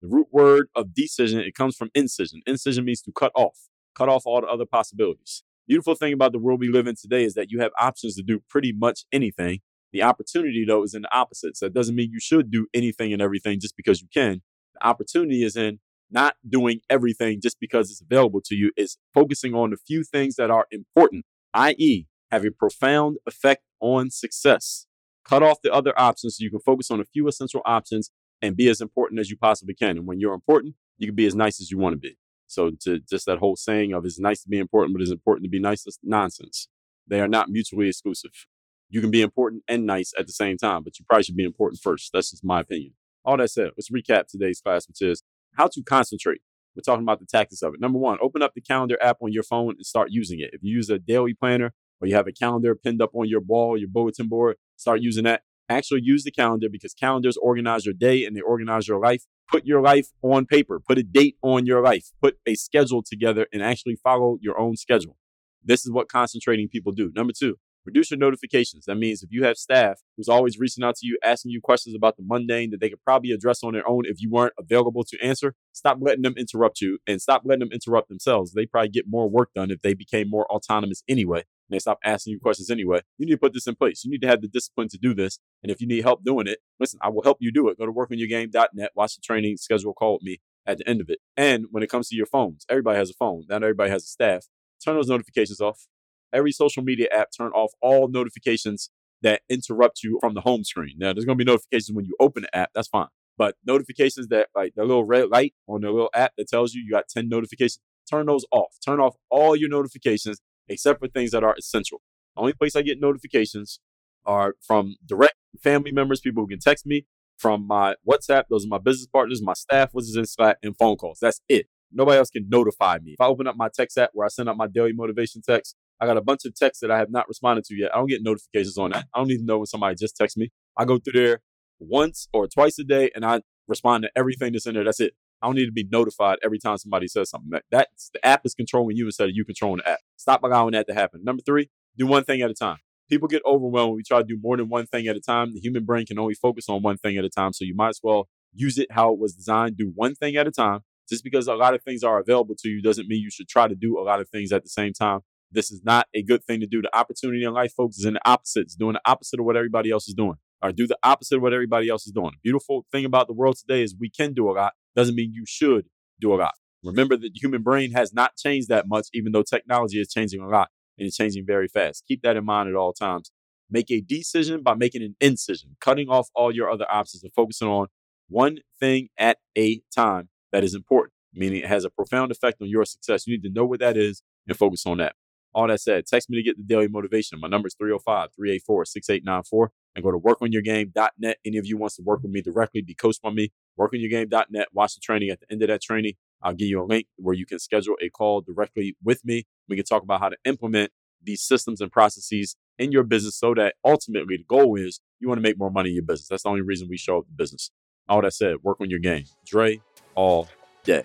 The 0.04 0.10
root 0.10 0.26
word 0.30 0.68
of 0.76 0.92
decision, 0.92 1.40
it 1.40 1.54
comes 1.54 1.76
from 1.76 1.88
incision. 1.94 2.42
Incision 2.46 2.84
means 2.84 3.00
to 3.02 3.12
cut 3.12 3.32
off, 3.34 3.56
cut 3.94 4.10
off 4.10 4.24
all 4.26 4.42
the 4.42 4.46
other 4.46 4.66
possibilities. 4.66 5.42
Beautiful 5.66 5.94
thing 5.94 6.12
about 6.12 6.32
the 6.32 6.38
world 6.38 6.60
we 6.60 6.68
live 6.68 6.86
in 6.86 6.94
today 6.94 7.24
is 7.24 7.32
that 7.32 7.50
you 7.50 7.60
have 7.60 7.70
options 7.80 8.14
to 8.16 8.22
do 8.22 8.42
pretty 8.50 8.70
much 8.70 9.06
anything 9.12 9.60
the 9.94 10.02
opportunity, 10.02 10.62
though, 10.68 10.82
is 10.82 10.92
in 10.92 11.02
the 11.02 11.16
opposite. 11.16 11.56
So 11.56 11.64
that 11.64 11.72
doesn't 11.72 11.94
mean 11.94 12.10
you 12.12 12.20
should 12.20 12.50
do 12.50 12.66
anything 12.74 13.14
and 13.14 13.22
everything 13.22 13.60
just 13.60 13.78
because 13.78 14.02
you 14.02 14.08
can. 14.12 14.42
The 14.74 14.86
opportunity 14.86 15.42
is 15.42 15.56
in 15.56 15.78
not 16.10 16.34
doing 16.46 16.80
everything 16.90 17.40
just 17.40 17.58
because 17.58 17.90
it's 17.90 18.02
available 18.02 18.42
to 18.44 18.54
you, 18.54 18.72
is 18.76 18.98
focusing 19.14 19.54
on 19.54 19.70
the 19.70 19.78
few 19.78 20.04
things 20.04 20.34
that 20.34 20.50
are 20.50 20.66
important, 20.70 21.24
i.e., 21.54 22.08
have 22.30 22.44
a 22.44 22.50
profound 22.50 23.16
effect 23.26 23.62
on 23.80 24.10
success. 24.10 24.84
Cut 25.26 25.42
off 25.42 25.62
the 25.62 25.72
other 25.72 25.98
options 25.98 26.36
so 26.36 26.44
you 26.44 26.50
can 26.50 26.60
focus 26.60 26.90
on 26.90 27.00
a 27.00 27.06
few 27.06 27.26
essential 27.26 27.62
options 27.64 28.10
and 28.44 28.56
be 28.56 28.68
as 28.68 28.80
important 28.80 29.20
as 29.20 29.30
you 29.30 29.36
possibly 29.36 29.74
can. 29.74 29.96
And 29.96 30.06
when 30.06 30.20
you're 30.20 30.34
important, 30.34 30.74
you 30.98 31.06
can 31.08 31.16
be 31.16 31.26
as 31.26 31.34
nice 31.34 31.60
as 31.60 31.70
you 31.70 31.78
want 31.78 31.94
to 31.94 31.98
be. 31.98 32.16
So 32.46 32.70
to 32.82 33.00
just 33.00 33.26
that 33.26 33.38
whole 33.38 33.56
saying 33.56 33.92
of 33.92 34.04
it's 34.04 34.18
nice 34.18 34.42
to 34.42 34.48
be 34.48 34.58
important, 34.58 34.94
but 34.94 35.02
it's 35.02 35.10
important 35.10 35.44
to 35.44 35.50
be 35.50 35.58
nice 35.58 35.86
is 35.86 35.98
nonsense. 36.02 36.68
They 37.06 37.20
are 37.20 37.28
not 37.28 37.48
mutually 37.48 37.88
exclusive 37.88 38.46
you 38.94 39.00
can 39.00 39.10
be 39.10 39.22
important 39.22 39.64
and 39.66 39.86
nice 39.86 40.12
at 40.16 40.26
the 40.28 40.32
same 40.32 40.56
time, 40.56 40.84
but 40.84 40.98
you 40.98 41.04
probably 41.08 41.24
should 41.24 41.36
be 41.36 41.44
important 41.44 41.80
first. 41.82 42.10
That's 42.12 42.30
just 42.30 42.44
my 42.44 42.60
opinion. 42.60 42.92
All 43.24 43.36
that 43.38 43.50
said, 43.50 43.70
let's 43.76 43.90
recap 43.90 44.28
today's 44.28 44.60
class, 44.60 44.86
which 44.86 45.02
is 45.02 45.24
how 45.56 45.66
to 45.66 45.82
concentrate. 45.82 46.42
We're 46.76 46.82
talking 46.82 47.02
about 47.02 47.18
the 47.18 47.26
tactics 47.26 47.62
of 47.62 47.74
it. 47.74 47.80
Number 47.80 47.98
one, 47.98 48.18
open 48.20 48.40
up 48.40 48.54
the 48.54 48.60
calendar 48.60 48.96
app 49.02 49.16
on 49.20 49.32
your 49.32 49.42
phone 49.42 49.70
and 49.70 49.84
start 49.84 50.10
using 50.10 50.38
it. 50.38 50.50
If 50.52 50.62
you 50.62 50.76
use 50.76 50.90
a 50.90 50.98
daily 51.00 51.34
planner 51.34 51.72
or 52.00 52.06
you 52.06 52.14
have 52.14 52.28
a 52.28 52.32
calendar 52.32 52.74
pinned 52.76 53.02
up 53.02 53.10
on 53.14 53.28
your 53.28 53.40
wall, 53.40 53.76
your 53.76 53.88
bulletin 53.88 54.28
board, 54.28 54.56
start 54.76 55.00
using 55.00 55.24
that. 55.24 55.42
Actually 55.68 56.02
use 56.02 56.24
the 56.24 56.30
calendar 56.30 56.68
because 56.70 56.94
calendars 56.94 57.36
organize 57.38 57.86
your 57.86 57.94
day 57.94 58.24
and 58.24 58.36
they 58.36 58.40
organize 58.40 58.86
your 58.86 59.00
life. 59.00 59.24
Put 59.50 59.64
your 59.64 59.80
life 59.80 60.08
on 60.22 60.46
paper. 60.46 60.80
Put 60.80 60.98
a 60.98 61.02
date 61.02 61.36
on 61.42 61.66
your 61.66 61.82
life. 61.82 62.10
Put 62.20 62.38
a 62.46 62.54
schedule 62.54 63.02
together 63.02 63.46
and 63.52 63.62
actually 63.62 63.96
follow 63.96 64.38
your 64.40 64.58
own 64.58 64.76
schedule. 64.76 65.16
This 65.62 65.86
is 65.86 65.92
what 65.92 66.08
concentrating 66.08 66.68
people 66.68 66.92
do. 66.92 67.10
Number 67.14 67.32
two, 67.36 67.56
Reduce 67.84 68.10
your 68.10 68.18
notifications. 68.18 68.86
That 68.86 68.94
means 68.94 69.22
if 69.22 69.30
you 69.30 69.44
have 69.44 69.58
staff 69.58 70.00
who's 70.16 70.28
always 70.28 70.58
reaching 70.58 70.82
out 70.82 70.96
to 70.96 71.06
you, 71.06 71.18
asking 71.22 71.50
you 71.50 71.60
questions 71.60 71.94
about 71.94 72.16
the 72.16 72.22
mundane 72.26 72.70
that 72.70 72.80
they 72.80 72.88
could 72.88 73.04
probably 73.04 73.30
address 73.30 73.62
on 73.62 73.74
their 73.74 73.86
own 73.86 74.04
if 74.06 74.22
you 74.22 74.30
weren't 74.30 74.54
available 74.58 75.04
to 75.04 75.20
answer, 75.22 75.54
stop 75.72 75.98
letting 76.00 76.22
them 76.22 76.34
interrupt 76.38 76.80
you 76.80 76.98
and 77.06 77.20
stop 77.20 77.42
letting 77.44 77.60
them 77.60 77.72
interrupt 77.72 78.08
themselves. 78.08 78.52
They 78.52 78.64
probably 78.64 78.88
get 78.88 79.04
more 79.06 79.28
work 79.28 79.50
done 79.54 79.70
if 79.70 79.82
they 79.82 79.92
became 79.92 80.30
more 80.30 80.46
autonomous 80.50 81.02
anyway. 81.08 81.44
And 81.68 81.74
they 81.74 81.78
stop 81.78 81.98
asking 82.04 82.32
you 82.32 82.40
questions 82.40 82.70
anyway. 82.70 83.00
You 83.18 83.26
need 83.26 83.32
to 83.32 83.38
put 83.38 83.54
this 83.54 83.66
in 83.66 83.74
place. 83.74 84.04
You 84.04 84.10
need 84.10 84.20
to 84.22 84.28
have 84.28 84.42
the 84.42 84.48
discipline 84.48 84.88
to 84.88 84.98
do 84.98 85.14
this. 85.14 85.38
And 85.62 85.72
if 85.72 85.80
you 85.80 85.86
need 85.86 86.02
help 86.02 86.24
doing 86.24 86.46
it, 86.46 86.58
listen, 86.78 86.98
I 87.02 87.08
will 87.08 87.22
help 87.22 87.38
you 87.40 87.50
do 87.50 87.68
it. 87.68 87.78
Go 87.78 87.86
to 87.86 87.92
workonyourgame.net, 87.92 88.90
watch 88.94 89.16
the 89.16 89.22
training, 89.22 89.56
schedule 89.56 89.92
a 89.92 89.94
call 89.94 90.14
with 90.14 90.22
me 90.22 90.40
at 90.66 90.78
the 90.78 90.88
end 90.88 91.00
of 91.00 91.08
it. 91.08 91.18
And 91.36 91.66
when 91.70 91.82
it 91.82 91.90
comes 91.90 92.08
to 92.08 92.16
your 92.16 92.26
phones, 92.26 92.66
everybody 92.68 92.98
has 92.98 93.10
a 93.10 93.14
phone. 93.14 93.44
Not 93.48 93.62
everybody 93.62 93.90
has 93.90 94.04
a 94.04 94.08
staff. 94.08 94.46
Turn 94.84 94.96
those 94.96 95.08
notifications 95.08 95.60
off 95.60 95.86
every 96.34 96.52
social 96.52 96.82
media 96.82 97.06
app 97.12 97.28
turn 97.30 97.52
off 97.52 97.72
all 97.80 98.08
notifications 98.08 98.90
that 99.22 99.40
interrupt 99.48 100.02
you 100.02 100.18
from 100.20 100.34
the 100.34 100.42
home 100.42 100.64
screen. 100.64 100.96
Now, 100.98 101.14
there's 101.14 101.24
going 101.24 101.38
to 101.38 101.44
be 101.44 101.50
notifications 101.50 101.94
when 101.94 102.04
you 102.04 102.14
open 102.20 102.42
the 102.42 102.54
app. 102.54 102.70
That's 102.74 102.88
fine. 102.88 103.06
But 103.38 103.54
notifications 103.64 104.28
that, 104.28 104.48
like 104.54 104.74
the 104.74 104.84
little 104.84 105.04
red 105.04 105.30
light 105.30 105.54
on 105.66 105.80
the 105.80 105.90
little 105.90 106.10
app 106.14 106.32
that 106.36 106.48
tells 106.48 106.74
you 106.74 106.82
you 106.84 106.90
got 106.90 107.08
10 107.08 107.28
notifications, 107.28 107.78
turn 108.10 108.26
those 108.26 108.44
off. 108.52 108.74
Turn 108.84 109.00
off 109.00 109.16
all 109.30 109.56
your 109.56 109.70
notifications 109.70 110.40
except 110.68 111.00
for 111.00 111.08
things 111.08 111.30
that 111.32 111.44
are 111.44 111.54
essential. 111.58 112.00
The 112.34 112.40
only 112.40 112.52
place 112.52 112.74
I 112.76 112.82
get 112.82 113.00
notifications 113.00 113.80
are 114.26 114.54
from 114.66 114.96
direct 115.06 115.34
family 115.62 115.92
members, 115.92 116.20
people 116.20 116.42
who 116.42 116.48
can 116.48 116.58
text 116.58 116.86
me, 116.86 117.06
from 117.36 117.66
my 117.66 117.94
WhatsApp. 118.08 118.44
Those 118.48 118.64
are 118.64 118.68
my 118.68 118.78
business 118.78 119.06
partners, 119.06 119.42
my 119.42 119.54
staff, 119.54 119.90
which 119.92 120.04
is 120.04 120.16
in 120.16 120.26
Slack, 120.26 120.58
and 120.62 120.76
phone 120.76 120.96
calls. 120.96 121.18
That's 121.20 121.40
it. 121.48 121.66
Nobody 121.92 122.18
else 122.18 122.30
can 122.30 122.48
notify 122.48 122.98
me. 123.02 123.12
If 123.12 123.20
I 123.20 123.26
open 123.26 123.46
up 123.46 123.56
my 123.56 123.68
text 123.72 123.98
app 123.98 124.10
where 124.14 124.24
I 124.24 124.28
send 124.28 124.48
out 124.48 124.56
my 124.56 124.66
daily 124.66 124.92
motivation 124.92 125.42
text, 125.42 125.76
I 126.00 126.06
got 126.06 126.16
a 126.16 126.22
bunch 126.22 126.44
of 126.44 126.54
texts 126.54 126.80
that 126.80 126.90
I 126.90 126.98
have 126.98 127.10
not 127.10 127.28
responded 127.28 127.64
to 127.66 127.76
yet. 127.76 127.94
I 127.94 127.98
don't 127.98 128.08
get 128.08 128.22
notifications 128.22 128.76
on 128.78 128.90
that. 128.90 129.06
I 129.14 129.18
don't 129.18 129.30
even 129.30 129.46
know 129.46 129.58
when 129.58 129.66
somebody 129.66 129.94
just 129.94 130.16
texts 130.16 130.36
me. 130.36 130.50
I 130.76 130.84
go 130.84 130.98
through 130.98 131.20
there 131.20 131.40
once 131.78 132.28
or 132.32 132.48
twice 132.48 132.78
a 132.78 132.84
day 132.84 133.10
and 133.14 133.24
I 133.24 133.42
respond 133.68 134.02
to 134.02 134.10
everything 134.16 134.52
that's 134.52 134.66
in 134.66 134.74
there. 134.74 134.84
That's 134.84 135.00
it. 135.00 135.14
I 135.44 135.46
don't 135.48 135.56
need 135.56 135.66
to 135.66 135.72
be 135.72 135.86
notified 135.92 136.38
every 136.42 136.58
time 136.58 136.78
somebody 136.78 137.06
says 137.06 137.28
something. 137.28 137.50
That 137.50 137.64
that's 137.70 138.08
the 138.14 138.26
app 138.26 138.46
is 138.46 138.54
controlling 138.54 138.96
you 138.96 139.04
instead 139.04 139.28
of 139.28 139.34
you 139.34 139.44
controlling 139.44 139.82
the 139.84 139.90
app. 139.90 139.98
Stop 140.16 140.42
allowing 140.42 140.72
that 140.72 140.86
to 140.86 140.94
happen. 140.94 141.22
Number 141.22 141.42
three, 141.44 141.68
do 141.98 142.06
one 142.06 142.24
thing 142.24 142.40
at 142.40 142.50
a 142.50 142.54
time. 142.54 142.78
People 143.10 143.28
get 143.28 143.42
overwhelmed 143.44 143.90
when 143.90 143.96
we 143.96 144.02
try 144.02 144.20
to 144.20 144.24
do 144.24 144.38
more 144.42 144.56
than 144.56 144.70
one 144.70 144.86
thing 144.86 145.06
at 145.06 145.16
a 145.16 145.20
time. 145.20 145.52
The 145.52 145.60
human 145.60 145.84
brain 145.84 146.06
can 146.06 146.18
only 146.18 146.32
focus 146.32 146.64
on 146.70 146.80
one 146.80 146.96
thing 146.96 147.18
at 147.18 147.26
a 147.26 147.28
time. 147.28 147.52
So 147.52 147.66
you 147.66 147.74
might 147.74 147.90
as 147.90 148.00
well 148.02 148.28
use 148.54 148.78
it 148.78 148.90
how 148.90 149.12
it 149.12 149.18
was 149.18 149.34
designed. 149.34 149.76
Do 149.76 149.92
one 149.94 150.14
thing 150.14 150.36
at 150.36 150.46
a 150.46 150.50
time. 150.50 150.80
Just 151.10 151.22
because 151.22 151.46
a 151.46 151.54
lot 151.54 151.74
of 151.74 151.82
things 151.82 152.02
are 152.02 152.18
available 152.18 152.54
to 152.60 152.68
you 152.70 152.80
doesn't 152.80 153.06
mean 153.06 153.20
you 153.20 153.30
should 153.30 153.48
try 153.48 153.68
to 153.68 153.74
do 153.74 153.98
a 153.98 154.02
lot 154.02 154.20
of 154.20 154.30
things 154.30 154.50
at 154.50 154.62
the 154.62 154.70
same 154.70 154.94
time. 154.94 155.20
This 155.52 155.70
is 155.70 155.82
not 155.84 156.06
a 156.14 156.22
good 156.22 156.42
thing 156.42 156.60
to 156.60 156.66
do. 156.66 156.80
The 156.80 156.96
opportunity 156.96 157.44
in 157.44 157.52
life, 157.52 157.74
folks, 157.74 157.98
is 157.98 158.06
in 158.06 158.14
the 158.14 158.28
opposite. 158.28 158.62
It's 158.62 158.74
doing 158.74 158.94
the 158.94 159.02
opposite 159.04 159.38
of 159.38 159.44
what 159.44 159.56
everybody 159.56 159.90
else 159.90 160.08
is 160.08 160.14
doing. 160.14 160.36
Or 160.62 160.72
do 160.72 160.86
the 160.86 160.96
opposite 161.02 161.36
of 161.36 161.42
what 161.42 161.52
everybody 161.52 161.90
else 161.90 162.06
is 162.06 162.12
doing. 162.12 162.30
The 162.30 162.40
beautiful 162.42 162.86
thing 162.90 163.04
about 163.04 163.26
the 163.26 163.34
world 163.34 163.58
today 163.58 163.82
is 163.82 163.94
we 163.94 164.08
can 164.08 164.32
do 164.32 164.48
a 164.48 164.52
lot. 164.52 164.72
Doesn't 164.96 165.14
mean 165.14 165.32
you 165.32 165.44
should 165.46 165.86
do 166.20 166.34
a 166.34 166.36
lot. 166.36 166.54
Remember 166.82 167.16
that 167.16 167.32
the 167.32 167.40
human 167.40 167.62
brain 167.62 167.92
has 167.92 168.12
not 168.12 168.36
changed 168.36 168.68
that 168.68 168.86
much, 168.86 169.08
even 169.14 169.32
though 169.32 169.42
technology 169.42 170.00
is 170.00 170.08
changing 170.08 170.40
a 170.40 170.48
lot 170.48 170.68
and 170.98 171.06
it's 171.06 171.16
changing 171.16 171.46
very 171.46 171.68
fast. 171.68 172.04
Keep 172.06 172.22
that 172.22 172.36
in 172.36 172.44
mind 172.44 172.68
at 172.68 172.74
all 172.74 172.92
times. 172.92 173.30
Make 173.70 173.90
a 173.90 174.00
decision 174.00 174.62
by 174.62 174.74
making 174.74 175.02
an 175.02 175.16
incision, 175.20 175.76
cutting 175.80 176.08
off 176.08 176.28
all 176.34 176.54
your 176.54 176.70
other 176.70 176.86
options 176.90 177.24
and 177.24 177.32
focusing 177.32 177.68
on 177.68 177.86
one 178.28 178.58
thing 178.78 179.08
at 179.18 179.38
a 179.56 179.80
time 179.94 180.28
that 180.52 180.62
is 180.62 180.74
important, 180.74 181.14
meaning 181.32 181.62
it 181.62 181.68
has 181.68 181.84
a 181.84 181.90
profound 181.90 182.30
effect 182.30 182.60
on 182.60 182.68
your 182.68 182.84
success. 182.84 183.26
You 183.26 183.34
need 183.34 183.42
to 183.42 183.50
know 183.50 183.64
what 183.64 183.80
that 183.80 183.96
is 183.96 184.22
and 184.46 184.56
focus 184.56 184.84
on 184.86 184.98
that. 184.98 185.14
All 185.54 185.68
that 185.68 185.80
said, 185.80 186.06
text 186.06 186.28
me 186.28 186.36
to 186.36 186.42
get 186.42 186.56
the 186.56 186.64
daily 186.64 186.88
motivation. 186.88 187.38
My 187.40 187.48
number 187.48 187.68
is 187.68 187.74
305 187.78 188.30
384 188.34 188.84
6894 188.84 189.70
and 189.94 190.04
go 190.04 190.10
to 190.10 190.18
workonyourgame.net. 190.18 191.38
Any 191.44 191.56
of 191.58 191.66
you 191.66 191.76
wants 191.76 191.96
to 191.96 192.02
work 192.02 192.22
with 192.22 192.32
me 192.32 192.42
directly, 192.42 192.82
be 192.82 192.94
coached 192.94 193.22
by 193.22 193.30
me, 193.30 193.52
workonyourgame.net. 193.78 194.68
Watch 194.72 194.94
the 194.94 195.00
training. 195.00 195.30
At 195.30 195.40
the 195.40 195.46
end 195.50 195.62
of 195.62 195.68
that 195.68 195.82
training, 195.82 196.14
I'll 196.42 196.54
give 196.54 196.68
you 196.68 196.82
a 196.82 196.84
link 196.84 197.06
where 197.16 197.34
you 197.34 197.46
can 197.46 197.58
schedule 197.58 197.96
a 198.02 198.10
call 198.10 198.40
directly 198.40 198.96
with 199.02 199.24
me. 199.24 199.44
We 199.68 199.76
can 199.76 199.84
talk 199.84 200.02
about 200.02 200.20
how 200.20 200.28
to 200.28 200.36
implement 200.44 200.92
these 201.22 201.42
systems 201.42 201.80
and 201.80 201.90
processes 201.90 202.56
in 202.78 202.92
your 202.92 203.02
business 203.02 203.36
so 203.36 203.54
that 203.54 203.74
ultimately 203.84 204.36
the 204.36 204.44
goal 204.44 204.76
is 204.76 205.00
you 205.20 205.28
want 205.28 205.38
to 205.38 205.42
make 205.42 205.58
more 205.58 205.70
money 205.70 205.90
in 205.90 205.94
your 205.94 206.04
business. 206.04 206.28
That's 206.28 206.42
the 206.42 206.50
only 206.50 206.60
reason 206.60 206.88
we 206.88 206.98
show 206.98 207.18
up 207.18 207.26
the 207.26 207.34
business. 207.34 207.70
All 208.08 208.20
that 208.20 208.34
said, 208.34 208.56
work 208.62 208.80
on 208.80 208.90
your 208.90 208.98
game. 208.98 209.24
Dre, 209.46 209.80
all 210.14 210.48
day. 210.84 211.04